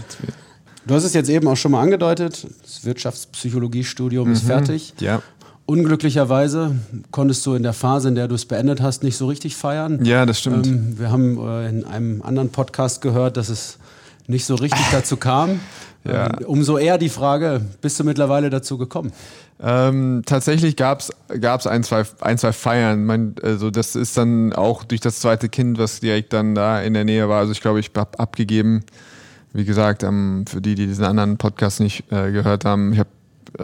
du 0.86 0.94
hast 0.94 1.04
es 1.04 1.14
jetzt 1.14 1.30
eben 1.30 1.48
auch 1.48 1.58
schon 1.58 1.72
mal 1.72 1.82
angedeutet, 1.82 2.48
das 2.62 2.86
Wirtschaftspsychologiestudium 2.86 4.28
mhm, 4.28 4.34
ist 4.34 4.44
fertig. 4.44 4.94
Ja. 5.00 5.22
Unglücklicherweise 5.66 6.76
konntest 7.12 7.46
du 7.46 7.56
in 7.56 7.64
der 7.64 7.74
Phase, 7.74 8.08
in 8.08 8.16
der 8.16 8.30
du 8.30 8.36
es 8.36 8.46
beendet 8.46 8.82
hast, 8.82 9.04
nicht 9.04 9.18
so 9.18 9.28
richtig 9.28 9.58
feiern. 9.58 10.06
Ja, 10.06 10.26
das 10.26 10.40
stimmt. 10.40 10.66
Ähm, 10.68 10.98
wir 10.98 11.12
haben 11.12 11.38
äh, 11.38 11.68
in 11.68 11.84
einem 11.84 12.22
anderen 12.22 12.50
Podcast 12.50 13.02
gehört, 13.02 13.36
dass 13.36 13.50
es 13.50 13.78
nicht 14.28 14.46
so 14.46 14.56
richtig 14.56 14.80
dazu 14.92 15.18
kam. 15.18 15.60
Ja. 16.08 16.28
Ähm, 16.28 16.46
umso 16.46 16.78
eher 16.78 16.98
die 16.98 17.10
Frage, 17.10 17.62
bist 17.82 18.00
du 18.00 18.04
mittlerweile 18.04 18.50
dazu 18.50 18.78
gekommen? 18.78 19.12
Ähm, 19.60 20.22
tatsächlich 20.26 20.76
gab 20.76 21.00
es 21.02 21.12
ein 21.68 21.84
zwei, 21.84 22.04
ein, 22.22 22.38
zwei 22.38 22.54
Feiern. 22.54 23.06
Mein, 23.06 23.36
also 23.42 23.72
das 23.72 23.96
ist 23.96 24.18
dann 24.18 24.54
auch 24.54 24.84
durch 24.84 25.02
das 25.02 25.20
zweite 25.20 25.50
Kind, 25.50 25.80
was 25.80 26.00
direkt 26.00 26.34
dann 26.34 26.56
da 26.56 26.82
in 26.82 26.94
der 26.94 27.06
Nähe 27.06 27.28
war. 27.28 27.40
Also 27.40 27.52
ich 27.52 27.62
glaube, 27.62 27.80
ich 27.80 27.92
habe 27.96 28.20
abgegeben, 28.20 28.84
wie 29.54 29.66
gesagt, 29.66 30.04
ähm, 30.04 30.46
für 30.48 30.62
die, 30.62 30.76
die 30.76 30.88
diesen 30.88 31.06
anderen 31.06 31.38
Podcast 31.38 31.80
nicht 31.80 32.12
äh, 32.12 32.32
gehört 32.32 32.66
haben, 32.66 32.94
ich 32.94 33.00
habe 33.00 33.10
äh, 33.58 33.64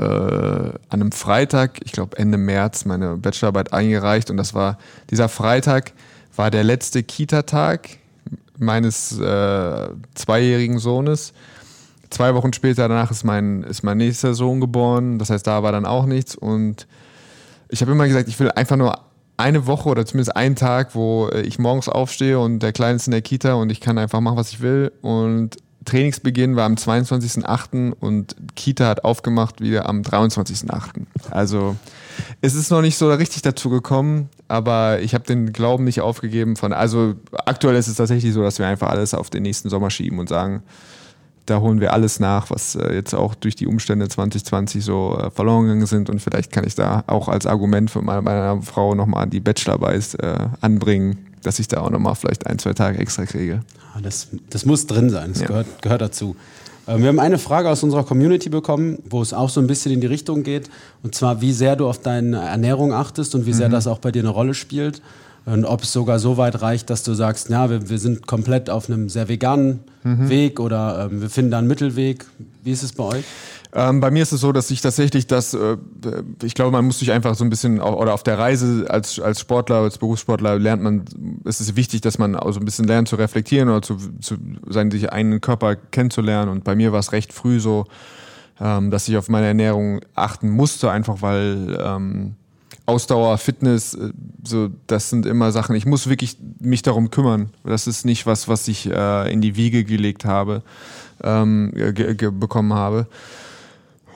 an 0.89 1.01
einem 1.01 1.11
Freitag, 1.11 1.79
ich 1.83 1.91
glaube 1.91 2.17
Ende 2.17 2.37
März, 2.37 2.85
meine 2.85 3.17
Bachelorarbeit 3.17 3.73
eingereicht 3.73 4.31
und 4.31 4.37
das 4.37 4.53
war, 4.53 4.79
dieser 5.11 5.29
Freitag 5.29 5.91
war 6.35 6.49
der 6.49 6.63
letzte 6.63 7.03
Kita-Tag 7.03 7.89
meines 8.57 9.19
äh, 9.19 9.87
zweijährigen 10.15 10.79
Sohnes 10.79 11.33
zwei 12.13 12.33
Wochen 12.35 12.53
später 12.53 12.87
danach 12.87 13.11
ist 13.11 13.23
mein, 13.23 13.63
ist 13.63 13.83
mein 13.83 13.97
nächster 13.97 14.33
Sohn 14.33 14.61
geboren. 14.61 15.19
Das 15.19 15.29
heißt, 15.29 15.45
da 15.45 15.63
war 15.63 15.71
dann 15.71 15.85
auch 15.85 16.05
nichts. 16.05 16.35
Und 16.35 16.87
ich 17.69 17.81
habe 17.81 17.91
immer 17.91 18.07
gesagt, 18.07 18.29
ich 18.29 18.39
will 18.39 18.51
einfach 18.51 18.77
nur 18.77 18.99
eine 19.35 19.67
Woche 19.67 19.89
oder 19.89 20.05
zumindest 20.05 20.35
einen 20.35 20.55
Tag, 20.55 20.95
wo 20.95 21.29
ich 21.29 21.59
morgens 21.59 21.89
aufstehe 21.89 22.39
und 22.39 22.59
der 22.59 22.71
Kleine 22.71 22.95
ist 22.97 23.07
in 23.07 23.11
der 23.11 23.21
Kita 23.21 23.53
und 23.53 23.71
ich 23.71 23.81
kann 23.81 23.97
einfach 23.97 24.21
machen, 24.21 24.37
was 24.37 24.51
ich 24.51 24.61
will. 24.61 24.91
Und 25.01 25.57
Trainingsbeginn 25.85 26.55
war 26.55 26.65
am 26.65 26.75
22.08. 26.75 27.93
und 27.99 28.35
Kita 28.55 28.87
hat 28.87 29.03
aufgemacht 29.03 29.59
wieder 29.59 29.87
am 29.89 30.01
23.08. 30.01 31.05
Also 31.31 31.75
es 32.41 32.55
ist 32.55 32.69
noch 32.69 32.81
nicht 32.81 32.97
so 32.97 33.11
richtig 33.11 33.41
dazu 33.41 33.69
gekommen, 33.69 34.29
aber 34.47 35.01
ich 35.01 35.13
habe 35.13 35.25
den 35.25 35.51
Glauben 35.51 35.83
nicht 35.83 36.01
aufgegeben 36.01 36.55
von, 36.55 36.73
also 36.73 37.15
aktuell 37.45 37.75
ist 37.75 37.87
es 37.87 37.95
tatsächlich 37.95 38.33
so, 38.33 38.43
dass 38.43 38.59
wir 38.59 38.67
einfach 38.67 38.89
alles 38.89 39.13
auf 39.13 39.29
den 39.29 39.43
nächsten 39.43 39.69
Sommer 39.69 39.89
schieben 39.89 40.19
und 40.19 40.29
sagen, 40.29 40.63
da 41.45 41.59
holen 41.59 41.81
wir 41.81 41.93
alles 41.93 42.19
nach, 42.19 42.49
was 42.49 42.75
äh, 42.75 42.93
jetzt 42.93 43.13
auch 43.13 43.35
durch 43.35 43.55
die 43.55 43.67
Umstände 43.67 44.07
2020 44.07 44.83
so 44.83 45.17
äh, 45.17 45.29
verloren 45.29 45.63
gegangen 45.63 45.85
sind. 45.85 46.09
Und 46.09 46.21
vielleicht 46.21 46.51
kann 46.51 46.65
ich 46.65 46.75
da 46.75 47.03
auch 47.07 47.27
als 47.27 47.45
Argument 47.45 47.91
für 47.91 48.01
meine, 48.01 48.21
meine 48.21 48.61
Frau 48.61 48.95
nochmal 48.95 49.27
die 49.27 49.39
Bachelorarbeit 49.39 50.15
äh, 50.21 50.47
anbringen, 50.61 51.27
dass 51.43 51.59
ich 51.59 51.67
da 51.67 51.81
auch 51.81 51.89
nochmal 51.89 52.15
vielleicht 52.15 52.47
ein, 52.47 52.59
zwei 52.59 52.73
Tage 52.73 52.97
extra 52.99 53.25
kriege. 53.25 53.61
Ah, 53.93 53.99
das, 54.01 54.29
das 54.49 54.65
muss 54.65 54.87
drin 54.87 55.09
sein, 55.09 55.31
das 55.33 55.41
ja. 55.41 55.47
gehört, 55.47 55.81
gehört 55.81 56.01
dazu. 56.01 56.35
Ähm, 56.87 57.01
wir 57.01 57.09
haben 57.09 57.19
eine 57.19 57.37
Frage 57.37 57.69
aus 57.69 57.83
unserer 57.83 58.03
Community 58.03 58.49
bekommen, 58.49 58.99
wo 59.09 59.21
es 59.21 59.33
auch 59.33 59.49
so 59.49 59.59
ein 59.59 59.67
bisschen 59.67 59.91
in 59.91 60.01
die 60.01 60.07
Richtung 60.07 60.43
geht. 60.43 60.69
Und 61.03 61.15
zwar, 61.15 61.41
wie 61.41 61.53
sehr 61.53 61.75
du 61.75 61.87
auf 61.87 61.99
deine 61.99 62.41
Ernährung 62.41 62.93
achtest 62.93 63.35
und 63.35 63.45
wie 63.45 63.53
sehr 63.53 63.67
mhm. 63.67 63.73
das 63.73 63.87
auch 63.87 63.99
bei 63.99 64.11
dir 64.11 64.21
eine 64.21 64.29
Rolle 64.29 64.53
spielt. 64.53 65.01
Und 65.45 65.65
ob 65.65 65.83
es 65.83 65.91
sogar 65.91 66.19
so 66.19 66.37
weit 66.37 66.61
reicht, 66.61 66.89
dass 66.89 67.03
du 67.03 67.13
sagst, 67.13 67.49
ja, 67.49 67.69
wir, 67.69 67.89
wir 67.89 67.99
sind 67.99 68.27
komplett 68.27 68.69
auf 68.69 68.89
einem 68.89 69.09
sehr 69.09 69.27
veganen 69.27 69.81
mhm. 70.03 70.29
Weg 70.29 70.59
oder 70.59 71.09
ähm, 71.11 71.21
wir 71.21 71.29
finden 71.29 71.51
da 71.51 71.57
einen 71.57 71.67
Mittelweg. 71.67 72.25
Wie 72.63 72.71
ist 72.71 72.81
es 72.81 72.93
bei 72.93 73.03
euch? 73.03 73.25
Ähm, 73.75 73.99
bei 73.99 74.11
mir 74.11 74.23
ist 74.23 74.31
es 74.31 74.39
so, 74.39 74.51
dass 74.51 74.69
ich 74.71 74.81
tatsächlich 74.81 75.27
das, 75.27 75.53
äh, 75.53 75.77
ich 76.43 76.53
glaube, 76.53 76.71
man 76.71 76.85
muss 76.85 76.99
sich 76.99 77.11
einfach 77.11 77.35
so 77.35 77.43
ein 77.43 77.49
bisschen, 77.49 77.81
oder 77.81 78.13
auf 78.13 78.23
der 78.23 78.37
Reise 78.37 78.85
als, 78.87 79.19
als 79.19 79.41
Sportler, 79.41 79.77
als 79.77 79.97
Berufssportler 79.97 80.59
lernt 80.59 80.83
man, 80.83 81.05
es 81.43 81.59
ist 81.59 81.75
wichtig, 81.75 82.01
dass 82.01 82.19
man 82.19 82.35
auch 82.35 82.51
so 82.51 82.59
ein 82.59 82.65
bisschen 82.65 82.85
lernt 82.85 83.09
zu 83.09 83.15
reflektieren 83.15 83.69
oder 83.69 83.81
zu, 83.81 83.97
zu 84.21 84.35
seinen 84.69 84.91
sich 84.91 85.11
einen 85.11 85.41
Körper 85.41 85.75
kennenzulernen. 85.75 86.51
Und 86.51 86.63
bei 86.63 86.75
mir 86.75 86.91
war 86.91 86.99
es 86.99 87.11
recht 87.11 87.33
früh 87.33 87.59
so, 87.59 87.85
ähm, 88.61 88.91
dass 88.91 89.09
ich 89.09 89.17
auf 89.17 89.27
meine 89.27 89.47
Ernährung 89.47 90.01
achten 90.13 90.49
musste, 90.49 90.91
einfach 90.91 91.21
weil 91.21 91.77
ähm, 91.83 92.35
Ausdauer, 92.85 93.37
Fitness, 93.37 93.93
äh, 93.93 94.11
so, 94.43 94.69
das 94.87 95.09
sind 95.09 95.25
immer 95.25 95.51
Sachen. 95.51 95.75
Ich 95.75 95.85
muss 95.85 96.09
wirklich 96.09 96.37
mich 96.59 96.81
darum 96.81 97.11
kümmern. 97.11 97.49
Das 97.63 97.87
ist 97.87 98.05
nicht 98.05 98.25
was, 98.25 98.47
was 98.47 98.67
ich 98.67 98.89
äh, 98.89 99.31
in 99.31 99.41
die 99.41 99.55
Wiege 99.55 99.83
gelegt 99.83 100.25
habe, 100.25 100.63
ähm, 101.23 101.71
bekommen 102.39 102.73
habe. 102.73 103.07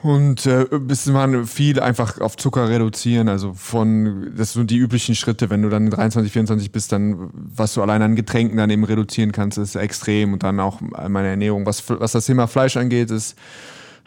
Und 0.02 0.46
äh, 0.46 0.66
bisschen 0.70 1.12
man 1.12 1.46
viel 1.46 1.80
einfach 1.80 2.20
auf 2.20 2.36
Zucker 2.36 2.68
reduzieren, 2.68 3.28
also 3.28 3.52
von, 3.54 4.32
das 4.36 4.52
sind 4.52 4.70
die 4.70 4.76
üblichen 4.76 5.16
Schritte, 5.16 5.50
wenn 5.50 5.62
du 5.62 5.70
dann 5.70 5.90
23, 5.90 6.32
24 6.32 6.70
bist, 6.70 6.92
dann, 6.92 7.30
was 7.32 7.74
du 7.74 7.82
allein 7.82 8.02
an 8.02 8.14
Getränken 8.14 8.58
dann 8.58 8.70
eben 8.70 8.84
reduzieren 8.84 9.32
kannst, 9.32 9.58
ist 9.58 9.74
extrem 9.74 10.34
und 10.34 10.44
dann 10.44 10.60
auch 10.60 10.80
meine 10.80 11.28
Ernährung. 11.28 11.66
Was, 11.66 11.82
was 11.88 12.12
das 12.12 12.26
Thema 12.26 12.46
Fleisch 12.46 12.76
angeht, 12.76 13.10
ist, 13.10 13.36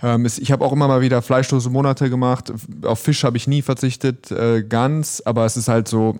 ähm, 0.04 0.26
ich 0.26 0.52
habe 0.52 0.66
auch 0.66 0.72
immer 0.72 0.88
mal 0.88 1.02
wieder 1.02 1.22
fleischlose 1.22 1.70
Monate 1.70 2.10
gemacht. 2.10 2.52
Auf 2.84 3.00
Fisch 3.00 3.24
habe 3.24 3.38
ich 3.38 3.48
nie 3.48 3.62
verzichtet, 3.62 4.32
äh, 4.32 4.64
ganz, 4.64 5.22
aber 5.26 5.46
es 5.46 5.58
ist 5.58 5.68
halt 5.68 5.88
so, 5.88 6.18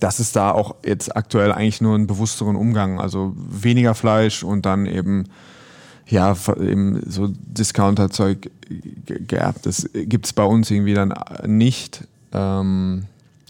dass 0.00 0.18
es 0.18 0.32
da 0.32 0.50
auch 0.50 0.74
jetzt 0.84 1.16
aktuell 1.16 1.52
eigentlich 1.52 1.80
nur 1.80 1.94
einen 1.94 2.06
bewussteren 2.06 2.56
Umgang, 2.56 3.00
also 3.00 3.34
weniger 3.36 3.94
Fleisch 3.94 4.42
und 4.42 4.66
dann 4.66 4.86
eben 4.86 5.24
ja, 6.08 6.36
eben 6.60 7.02
so 7.10 7.28
Discounter-Zeug 7.28 8.50
geerbt. 9.04 9.66
Das 9.66 9.88
gibt 9.92 10.26
es 10.26 10.32
bei 10.32 10.44
uns 10.44 10.70
irgendwie 10.70 10.94
dann 10.94 11.12
nicht. 11.46 12.04
Ähm, 12.32 13.06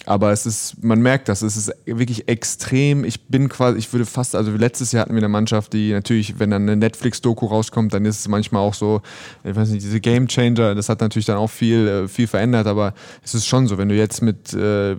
aber 0.07 0.31
es 0.31 0.47
ist, 0.47 0.83
man 0.85 1.01
merkt 1.01 1.29
das, 1.29 1.43
es 1.43 1.57
ist 1.57 1.73
wirklich 1.85 2.29
extrem. 2.29 3.05
Ich 3.05 3.27
bin 3.27 3.49
quasi, 3.49 3.79
ich 3.79 3.93
würde 3.93 4.07
fast, 4.07 4.37
also 4.37 4.53
letztes 4.53 4.93
Jahr 4.93 5.03
hatten 5.03 5.15
wir 5.15 5.19
eine 5.19 5.29
Mannschaft, 5.29 5.73
die 5.73 5.93
natürlich, 5.93 6.39
wenn 6.39 6.51
dann 6.51 6.63
eine 6.63 6.77
Netflix-Doku 6.77 7.47
rauskommt, 7.47 7.93
dann 7.93 8.05
ist 8.05 8.21
es 8.21 8.29
manchmal 8.29 8.63
auch 8.63 8.75
so, 8.75 9.03
ich 9.43 9.57
weiß 9.57 9.69
nicht, 9.71 9.85
diese 9.85 10.01
Game 10.01 10.29
Changer, 10.29 10.77
das 10.77 10.89
hat 10.89 11.01
natürlich 11.01 11.27
dann 11.27 11.39
auch 11.39 11.51
viel, 11.51 11.89
äh, 11.89 12.09
viel 12.09 12.29
verändert, 12.29 12.69
aber 12.69 12.95
es 13.25 13.35
ist 13.35 13.47
schon 13.47 13.67
so, 13.67 13.79
wenn 13.79 13.89
du 13.89 13.97
jetzt 13.97 14.23
mit, 14.23 14.55
äh, 14.55 14.97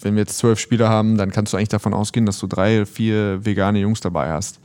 wenn 0.00 0.14
wir 0.14 0.22
jetzt 0.22 0.38
zwölf 0.38 0.58
Spieler 0.58 0.88
haben, 0.88 1.16
dann 1.16 1.30
kannst 1.30 1.52
du 1.52 1.56
eigentlich 1.56 1.68
davon 1.68 1.94
ausgehen, 1.94 2.26
dass 2.26 2.40
du 2.40 2.48
drei, 2.48 2.84
vier 2.84 3.44
vegane 3.44 3.78
Jungs 3.78 4.00
dabei 4.00 4.30
hast. 4.30 4.58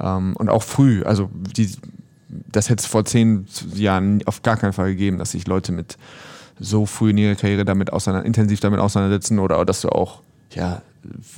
Ähm, 0.00 0.36
und 0.36 0.48
auch 0.48 0.62
früh, 0.62 1.02
also 1.02 1.28
die, 1.34 1.70
das 2.28 2.68
hätte 2.68 2.82
es 2.82 2.86
vor 2.86 3.04
zehn 3.04 3.46
Jahren 3.74 4.22
auf 4.26 4.42
gar 4.42 4.56
keinen 4.56 4.72
Fall 4.72 4.90
gegeben, 4.90 5.18
dass 5.18 5.32
sich 5.32 5.46
Leute 5.46 5.72
mit 5.72 5.96
so 6.60 6.86
früh 6.86 7.10
in 7.10 7.18
ihrer 7.18 7.34
Karriere 7.34 7.64
damit 7.64 7.92
auseinander, 7.92 8.26
intensiv 8.26 8.60
damit 8.60 8.80
auseinandersetzen 8.80 9.38
oder 9.38 9.64
dass 9.64 9.80
du 9.80 9.88
auch, 9.90 10.22
ja, 10.50 10.82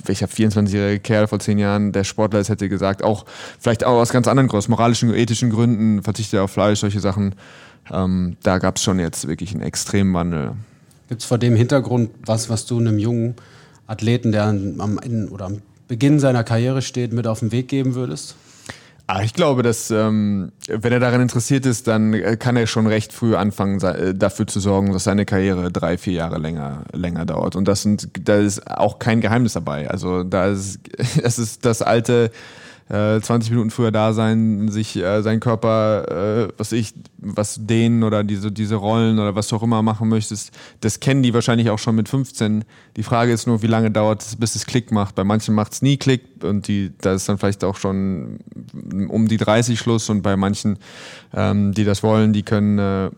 welcher 0.05 0.27
24-jährige 0.27 0.99
Kerl 0.99 1.27
vor 1.27 1.39
zehn 1.39 1.57
Jahren, 1.57 1.91
der 1.91 2.03
Sportler 2.03 2.39
ist, 2.39 2.49
hätte 2.49 2.67
gesagt, 2.67 3.03
auch 3.03 3.25
vielleicht 3.59 3.83
auch 3.83 3.99
aus 3.99 4.09
ganz 4.09 4.27
anderen 4.27 4.47
Gründen, 4.47 4.57
aus 4.57 4.67
moralischen, 4.67 5.13
ethischen 5.13 5.51
Gründen, 5.51 6.01
verzichte 6.03 6.41
auf 6.41 6.51
Fleisch, 6.51 6.79
solche 6.79 6.99
Sachen. 6.99 7.35
Ähm, 7.91 8.37
da 8.43 8.57
gab 8.57 8.77
es 8.77 8.83
schon 8.83 8.99
jetzt 8.99 9.27
wirklich 9.27 9.53
einen 9.53 9.61
extremen 9.61 10.13
Wandel. 10.13 10.53
Gibt 11.07 11.21
es 11.21 11.27
vor 11.27 11.37
dem 11.37 11.55
Hintergrund 11.55 12.09
was, 12.25 12.49
was 12.49 12.65
du 12.65 12.79
einem 12.79 12.97
jungen 12.97 13.35
Athleten, 13.87 14.31
der 14.31 14.45
am 14.45 14.99
Ende 15.01 15.31
oder 15.31 15.45
am 15.45 15.61
Beginn 15.87 16.19
seiner 16.19 16.43
Karriere 16.43 16.81
steht, 16.81 17.13
mit 17.13 17.27
auf 17.27 17.39
den 17.39 17.51
Weg 17.51 17.67
geben 17.67 17.95
würdest? 17.95 18.35
Ah, 19.07 19.23
ich 19.23 19.33
glaube, 19.33 19.61
dass 19.61 19.91
ähm, 19.91 20.51
wenn 20.67 20.93
er 20.93 20.99
daran 20.99 21.21
interessiert 21.21 21.65
ist, 21.65 21.87
dann 21.87 22.13
äh, 22.13 22.37
kann 22.37 22.55
er 22.55 22.65
schon 22.67 22.87
recht 22.87 23.11
früh 23.11 23.35
anfangen, 23.35 23.81
äh, 23.81 24.15
dafür 24.15 24.47
zu 24.47 24.59
sorgen, 24.59 24.93
dass 24.93 25.03
seine 25.03 25.25
Karriere 25.25 25.71
drei, 25.71 25.97
vier 25.97 26.13
Jahre 26.13 26.37
länger, 26.37 26.85
länger 26.93 27.25
dauert. 27.25 27.55
Und 27.55 27.67
das 27.67 27.81
sind, 27.81 28.09
da 28.27 28.37
ist 28.37 28.65
auch 28.69 28.99
kein 28.99 29.19
Geheimnis 29.19 29.53
dabei. 29.53 29.89
Also 29.89 30.23
da 30.23 30.47
ist, 30.47 30.79
das 31.21 31.39
ist 31.39 31.65
das 31.65 31.81
alte 31.81 32.31
20 32.91 33.49
äh, 33.49 33.53
Minuten 33.53 33.71
früher 33.71 33.91
da 33.91 34.11
sein, 34.11 34.67
sich 34.69 34.97
äh, 34.97 35.21
seinen 35.21 35.39
Körper, 35.39 36.47
äh, 36.49 36.53
was 36.57 36.73
ich, 36.73 36.93
was 37.17 37.65
dehnen 37.65 38.03
oder 38.03 38.25
diese, 38.25 38.51
diese 38.51 38.75
Rollen 38.75 39.17
oder 39.17 39.33
was 39.33 39.47
du 39.47 39.55
auch 39.55 39.63
immer 39.63 39.81
machen 39.81 40.09
möchtest, 40.09 40.51
das 40.81 40.99
kennen 40.99 41.23
die 41.23 41.33
wahrscheinlich 41.33 41.69
auch 41.69 41.79
schon 41.79 41.95
mit 41.95 42.09
15. 42.09 42.65
Die 42.97 43.03
Frage 43.03 43.31
ist 43.31 43.47
nur, 43.47 43.61
wie 43.61 43.67
lange 43.67 43.91
dauert 43.91 44.21
es, 44.21 44.35
bis 44.35 44.55
es 44.55 44.65
Klick 44.65 44.91
macht. 44.91 45.15
Bei 45.15 45.23
manchen 45.23 45.55
macht 45.55 45.71
es 45.71 45.81
nie 45.81 45.95
Klick 45.95 46.43
und 46.43 46.67
die, 46.67 46.91
da 46.99 47.13
ist 47.13 47.29
dann 47.29 47.37
vielleicht 47.37 47.63
auch 47.63 47.77
schon 47.77 48.39
um 49.07 49.27
die 49.27 49.37
30 49.37 49.79
Schluss 49.79 50.09
und 50.09 50.21
bei 50.21 50.35
manchen, 50.35 50.77
ähm, 51.33 51.73
die 51.73 51.85
das 51.85 52.03
wollen, 52.03 52.33
die 52.33 52.43
können 52.43 52.77
äh, 52.77 53.09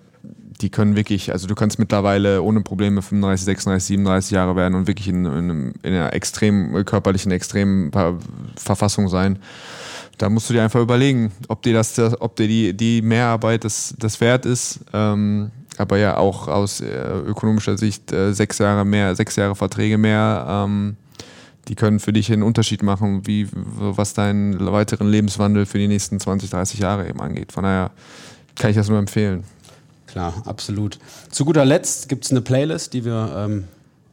die 0.61 0.69
können 0.69 0.95
wirklich, 0.95 1.31
also 1.31 1.47
du 1.47 1.55
kannst 1.55 1.79
mittlerweile 1.79 2.41
ohne 2.41 2.61
Probleme 2.61 3.01
35, 3.01 3.45
36, 3.45 3.87
37 3.87 4.31
Jahre 4.31 4.55
werden 4.55 4.75
und 4.75 4.87
wirklich 4.87 5.07
in, 5.07 5.25
in, 5.25 5.73
in 5.81 5.93
einer 5.93 6.13
extrem 6.13 6.85
körperlichen, 6.85 7.31
extremen 7.31 7.91
Verfassung 8.55 9.09
sein. 9.09 9.39
Da 10.17 10.29
musst 10.29 10.49
du 10.49 10.53
dir 10.53 10.63
einfach 10.63 10.81
überlegen, 10.81 11.31
ob 11.47 11.63
dir 11.63 11.73
das, 11.73 11.99
ob 12.19 12.35
dir 12.35 12.47
die, 12.47 12.73
die 12.73 13.01
Mehrarbeit 13.01 13.63
das, 13.63 13.95
das 13.97 14.21
wert 14.21 14.45
ist. 14.45 14.79
Ähm, 14.93 15.51
aber 15.77 15.97
ja, 15.97 16.17
auch 16.17 16.47
aus 16.47 16.81
äh, 16.81 16.85
ökonomischer 17.25 17.77
Sicht 17.77 18.11
äh, 18.11 18.31
sechs 18.33 18.59
Jahre 18.59 18.85
mehr, 18.85 19.15
sechs 19.15 19.35
Jahre 19.35 19.55
Verträge 19.55 19.97
mehr, 19.97 20.45
ähm, 20.47 20.97
die 21.67 21.75
können 21.75 21.99
für 21.99 22.13
dich 22.13 22.31
einen 22.31 22.43
Unterschied 22.43 22.83
machen, 22.83 23.25
wie, 23.25 23.47
was 23.53 24.13
deinen 24.13 24.59
weiteren 24.71 25.09
Lebenswandel 25.09 25.65
für 25.65 25.77
die 25.77 25.87
nächsten 25.87 26.19
20, 26.19 26.49
30 26.49 26.79
Jahre 26.79 27.07
eben 27.07 27.21
angeht. 27.21 27.51
Von 27.51 27.63
daher 27.63 27.91
kann 28.55 28.69
ich 28.69 28.75
das 28.75 28.89
nur 28.89 28.99
empfehlen. 28.99 29.43
Klar, 30.13 30.43
absolut. 30.45 30.99
Zu 31.31 31.43
guter 31.43 31.65
Letzt 31.65 32.07
gibt 32.07 32.23
es 32.23 32.29
eine 32.29 32.41
Playlist, 32.41 32.93
die 32.93 33.03
wir 33.03 33.33
ähm, 33.35 33.63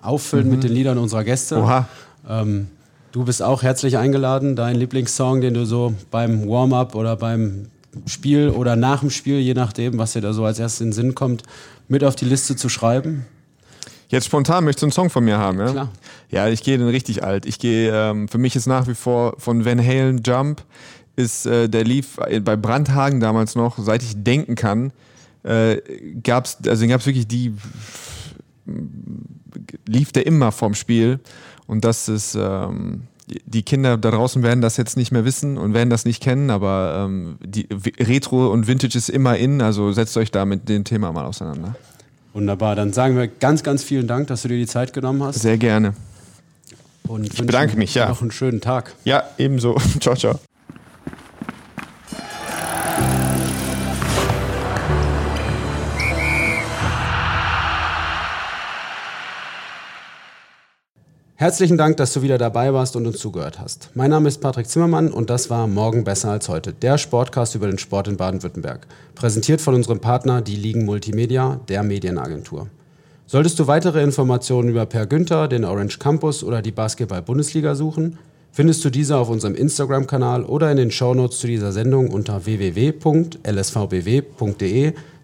auffüllen 0.01 0.47
mhm. 0.47 0.53
mit 0.53 0.65
den 0.65 0.73
Liedern 0.73 0.97
unserer 0.97 1.25
Gäste. 1.25 1.59
Oha. 1.59 1.89
Ähm, 2.27 2.69
du 3.13 3.27
bist 3.27 3.43
auch 3.43 3.63
herzlich 3.63 3.99
eingeladen, 3.99 4.57
deinen 4.57 4.77
Lieblingssong, 4.77 5.43
den 5.43 5.53
du 5.53 5.67
so 5.67 5.93
beim 6.11 6.49
Warm-up 6.49 6.95
oder 6.95 7.17
beim 7.17 7.67
Spiel 8.07 8.49
oder 8.49 8.77
nach 8.77 9.01
dem 9.01 9.11
Spiel, 9.11 9.41
je 9.41 9.53
nachdem, 9.53 9.99
was 9.99 10.15
dir 10.15 10.23
da 10.23 10.33
so 10.33 10.43
als 10.43 10.59
erstes 10.59 10.81
in 10.81 10.87
den 10.87 10.93
Sinn 10.95 11.15
kommt, 11.15 11.43
mit 11.87 12.03
auf 12.03 12.17
die 12.17 12.25
Liste 12.25 12.57
zu 12.57 12.71
schreiben. 12.71 13.27
Jetzt 14.09 14.25
spontan 14.25 14.65
möchtest 14.65 14.83
du 14.83 14.87
einen 14.87 14.93
Song 14.93 15.11
von 15.11 15.23
mir 15.23 15.37
haben, 15.37 15.59
ja? 15.59 15.71
Klar. 15.71 15.89
Ja, 16.31 16.49
ich 16.49 16.63
gehe 16.63 16.79
den 16.79 16.89
richtig 16.89 17.23
alt. 17.23 17.45
Ich 17.45 17.59
gehe, 17.59 17.93
ähm, 17.95 18.27
für 18.27 18.39
mich 18.39 18.57
ist 18.57 18.67
nach 18.67 18.89
wie 18.89 18.95
vor 18.95 19.35
von 19.37 19.67
Van 19.67 19.87
Halen 19.87 20.23
Jump, 20.25 20.63
ist, 21.17 21.45
äh, 21.45 21.69
der 21.69 21.85
lief 21.85 22.17
bei 22.17 22.57
Brandhagen 22.57 23.21
damals 23.21 23.55
noch, 23.55 23.77
seit 23.79 24.03
ich 24.03 24.15
denken 24.17 24.55
kann, 24.55 24.95
äh, 25.43 25.81
gab's, 26.23 26.59
also 26.67 26.87
gab 26.87 27.01
es 27.01 27.07
wirklich 27.07 27.27
die, 27.27 27.55
lief 29.87 30.13
der 30.13 30.27
immer 30.27 30.53
vorm 30.53 30.75
Spiel 30.75 31.21
und 31.67 31.85
das 31.85 32.09
ist, 32.09 32.35
ähm, 32.35 33.03
die 33.45 33.63
Kinder 33.63 33.97
da 33.97 34.11
draußen 34.11 34.43
werden 34.43 34.61
das 34.61 34.77
jetzt 34.77 34.97
nicht 34.97 35.13
mehr 35.13 35.25
wissen 35.25 35.57
und 35.57 35.75
werden 35.75 35.91
das 35.91 36.05
nicht 36.05 36.23
kennen, 36.23 36.51
aber 36.51 37.07
ähm, 37.07 37.39
die 37.45 37.69
Retro 38.01 38.49
und 38.49 38.67
Vintage 38.67 38.97
ist 38.99 39.09
immer 39.09 39.37
in, 39.37 39.63
also 39.63 39.93
setzt 39.93 40.17
euch 40.17 40.31
da 40.31 40.45
mit 40.45 40.69
dem 40.69 40.85
Thema 40.85 41.13
mal 41.13 41.25
auseinander. 41.25 41.77
Wunderbar, 42.33 42.77
dann 42.77 42.93
sagen 42.93 43.17
wir 43.17 43.27
ganz, 43.27 43.63
ganz 43.63 43.83
vielen 43.83 44.07
Dank, 44.07 44.29
dass 44.29 44.43
du 44.43 44.49
dir 44.49 44.59
die 44.59 44.67
Zeit 44.67 44.93
genommen 44.93 45.23
hast. 45.23 45.41
Sehr 45.41 45.59
gerne. 45.59 45.95
Und 47.09 47.33
ich 47.33 47.45
bedanke 47.45 47.77
mich, 47.77 47.95
ja. 47.95 48.09
Noch 48.09 48.23
einen 48.23 48.31
schönen 48.31 48.61
Tag. 48.61 48.95
Ja, 49.05 49.25
ebenso. 49.37 49.77
ciao, 50.01 50.15
ciao. 50.15 50.39
Herzlichen 61.41 61.79
Dank, 61.79 61.97
dass 61.97 62.13
du 62.13 62.21
wieder 62.21 62.37
dabei 62.37 62.75
warst 62.75 62.97
und 62.97 63.07
uns 63.07 63.17
zugehört 63.17 63.59
hast. 63.59 63.89
Mein 63.95 64.11
Name 64.11 64.29
ist 64.29 64.43
Patrick 64.43 64.69
Zimmermann 64.69 65.11
und 65.11 65.31
das 65.31 65.49
war 65.49 65.67
Morgen 65.67 66.05
besser 66.05 66.31
als 66.31 66.51
heute, 66.51 66.75
der 66.75 66.99
Sportcast 66.99 67.55
über 67.55 67.67
den 67.67 67.79
Sport 67.79 68.09
in 68.09 68.19
Baden-Württemberg. 68.19 68.87
Präsentiert 69.15 69.63
von 69.63 69.75
unserem 69.75 70.01
Partner, 70.01 70.43
die 70.43 70.57
Ligen 70.57 70.85
Multimedia, 70.85 71.59
der 71.71 71.83
Medienagentur. 71.83 72.67
Solltest 73.27 73.59
du 73.59 73.67
weitere 73.67 74.03
Informationen 74.03 74.69
über 74.69 74.85
Per 74.85 75.07
Günther, 75.07 75.49
den 75.49 75.65
Orange 75.65 75.99
Campus 75.99 76.45
oder 76.45 76.61
die 76.61 76.73
Basketball-Bundesliga 76.73 77.75
suchen, 77.75 78.19
findest 78.53 78.85
du 78.85 78.91
diese 78.91 79.17
auf 79.17 79.31
unserem 79.31 79.55
Instagram-Kanal 79.55 80.45
oder 80.45 80.71
in 80.71 80.77
den 80.77 80.91
Shownotes 80.91 81.39
zu 81.39 81.47
dieser 81.47 81.73
Sendung 81.73 82.11
unter 82.11 82.45
www.lsvbw.de 82.45 83.33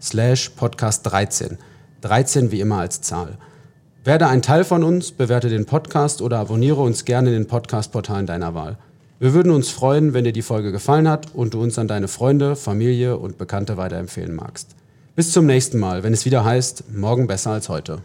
slash 0.01 0.49
podcast 0.49 1.11
13. 1.11 1.59
13 2.01 2.53
wie 2.53 2.61
immer 2.63 2.79
als 2.79 3.03
Zahl. 3.03 3.37
Werde 4.07 4.29
ein 4.29 4.41
Teil 4.41 4.63
von 4.63 4.85
uns, 4.85 5.11
bewerte 5.11 5.49
den 5.49 5.67
Podcast 5.67 6.23
oder 6.23 6.39
abonniere 6.39 6.81
uns 6.81 7.05
gerne 7.05 7.31
in 7.31 7.35
den 7.35 7.49
Podcast-Portalen 7.49 8.25
deiner 8.25 8.55
Wahl. 8.55 8.79
Wir 9.19 9.35
würden 9.35 9.51
uns 9.51 9.71
freuen, 9.71 10.15
wenn 10.15 10.23
dir 10.23 10.33
die 10.33 10.43
Folge 10.43 10.71
gefallen 10.71 11.09
hat 11.09 11.35
und 11.35 11.55
du 11.55 11.61
uns 11.61 11.77
an 11.77 11.89
deine 11.89 12.07
Freunde, 12.07 12.55
Familie 12.55 13.17
und 13.17 13.37
Bekannte 13.37 13.77
weiterempfehlen 13.77 14.37
magst. 14.37 14.77
Bis 15.17 15.33
zum 15.33 15.47
nächsten 15.47 15.81
Mal, 15.81 16.05
wenn 16.05 16.13
es 16.13 16.25
wieder 16.25 16.45
heißt, 16.45 16.85
morgen 16.95 17.27
besser 17.27 17.51
als 17.51 17.69
heute. 17.69 17.99